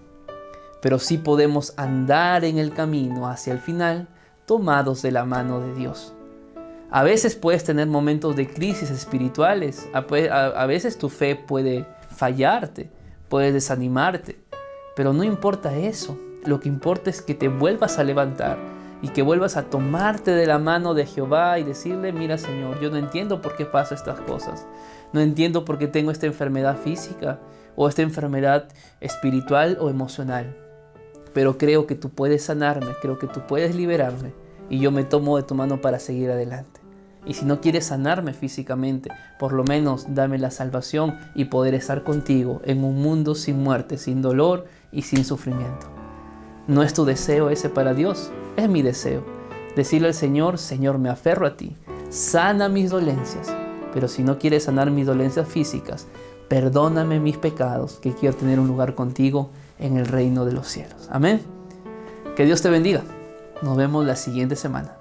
pero 0.82 1.00
sí 1.00 1.18
podemos 1.18 1.74
andar 1.78 2.44
en 2.44 2.58
el 2.58 2.74
camino 2.74 3.30
hacia 3.30 3.54
el 3.54 3.60
final 3.60 4.10
tomados 4.46 5.02
de 5.02 5.12
la 5.12 5.24
mano 5.24 5.62
de 5.62 5.74
Dios. 5.76 6.14
A 6.92 7.04
veces 7.04 7.36
puedes 7.36 7.64
tener 7.64 7.88
momentos 7.88 8.36
de 8.36 8.48
crisis 8.48 8.90
espirituales, 8.90 9.88
a, 9.94 10.66
veces 10.66 10.98
tu 10.98 11.10
fe 11.10 11.36
puede 11.36 11.86
fallarte, 12.10 12.90
puedes 13.28 13.54
desanimarte, 13.54 14.40
pero 14.96 15.14
no 15.14 15.24
importa 15.24 15.78
eso, 15.78 16.18
lo 16.46 16.60
que 16.60 16.68
importa 16.68 17.12
es 17.12 17.22
que 17.22 17.36
te 17.36 17.48
vuelvas 17.48 18.00
a 18.00 18.04
levantar 18.04 18.58
y 19.04 19.10
que 19.10 19.22
vuelvas 19.22 19.56
a 19.56 19.70
tomarte 19.70 20.32
de 20.32 20.48
la 20.48 20.58
mano 20.58 20.96
de 20.96 21.06
Jehová 21.06 21.60
y 21.60 21.64
decirle, 21.64 22.12
mira 22.12 22.40
Señor, 22.40 22.80
yo 22.82 22.90
no 22.90 22.98
entiendo 22.98 23.40
por 23.40 23.56
qué 23.56 23.66
pasan 23.66 24.00
estas 24.00 24.20
cosas, 24.22 24.66
no 25.14 25.22
entiendo 25.22 25.66
por 25.66 25.78
qué 25.78 25.88
tengo 25.88 26.10
esta 26.10 26.26
enfermedad 26.26 26.76
física 26.76 27.40
o 27.76 27.88
esta 27.88 28.02
enfermedad 28.02 28.68
espiritual 29.00 29.78
o 29.80 29.92
emocional, 29.92 30.58
pero 31.36 31.60
creo 31.60 31.86
que 31.86 31.94
tú 31.94 32.10
puedes 32.10 32.46
sanarme, 32.46 32.96
creo 33.00 33.20
que 33.20 33.28
tú 33.28 33.42
puedes 33.46 33.76
liberarme 33.76 34.34
y 34.72 34.80
yo 34.80 34.92
me 34.92 35.04
tomo 35.04 35.38
de 35.38 35.44
tu 35.44 35.54
mano 35.54 35.82
para 35.82 36.00
seguir 36.00 36.32
adelante. 36.32 36.79
Y 37.30 37.36
si 37.36 37.46
no 37.46 37.62
quieres 37.62 37.86
sanarme 37.86 38.34
físicamente, 38.34 39.12
por 39.38 39.54
lo 39.54 39.64
menos 39.64 40.08
dame 40.16 40.40
la 40.40 40.50
salvación 40.50 41.16
y 41.36 41.46
poder 41.46 41.76
estar 41.76 42.04
contigo 42.04 42.60
en 42.66 42.84
un 42.84 43.04
mundo 43.04 43.36
sin 43.36 43.62
muerte, 43.62 44.00
sin 44.00 44.24
dolor 44.24 44.66
y 44.92 45.04
sin 45.04 45.24
sufrimiento. 45.24 45.92
¿No 46.66 46.82
es 46.82 46.96
tu 46.96 47.06
deseo 47.06 47.52
ese 47.52 47.70
para 47.70 47.94
Dios? 47.94 48.32
Es 48.58 48.68
mi 48.68 48.82
deseo. 48.82 49.24
Decirle 49.76 50.08
al 50.08 50.16
Señor, 50.16 50.58
Señor, 50.58 50.98
me 50.98 51.10
aferro 51.10 51.46
a 51.46 51.56
ti, 51.56 51.76
sana 52.10 52.68
mis 52.68 52.90
dolencias, 52.90 53.54
pero 53.94 54.08
si 54.08 54.24
no 54.24 54.40
quieres 54.40 54.64
sanar 54.64 54.90
mis 54.90 55.06
dolencias 55.06 55.48
físicas, 55.48 56.08
perdóname 56.48 57.20
mis 57.20 57.38
pecados, 57.38 58.00
que 58.02 58.16
quiero 58.16 58.36
tener 58.36 58.60
un 58.60 58.68
lugar 58.68 58.96
contigo 58.96 59.52
en 59.78 59.98
el 59.98 60.08
reino 60.08 60.46
de 60.46 60.54
los 60.54 60.68
cielos. 60.68 61.08
Amén. 61.12 61.42
Que 62.36 62.46
Dios 62.48 62.64
te 62.64 62.72
bendiga. 62.72 63.04
Nos 63.62 63.78
vemos 63.78 64.04
la 64.04 64.16
siguiente 64.16 64.56
semana. 64.56 64.99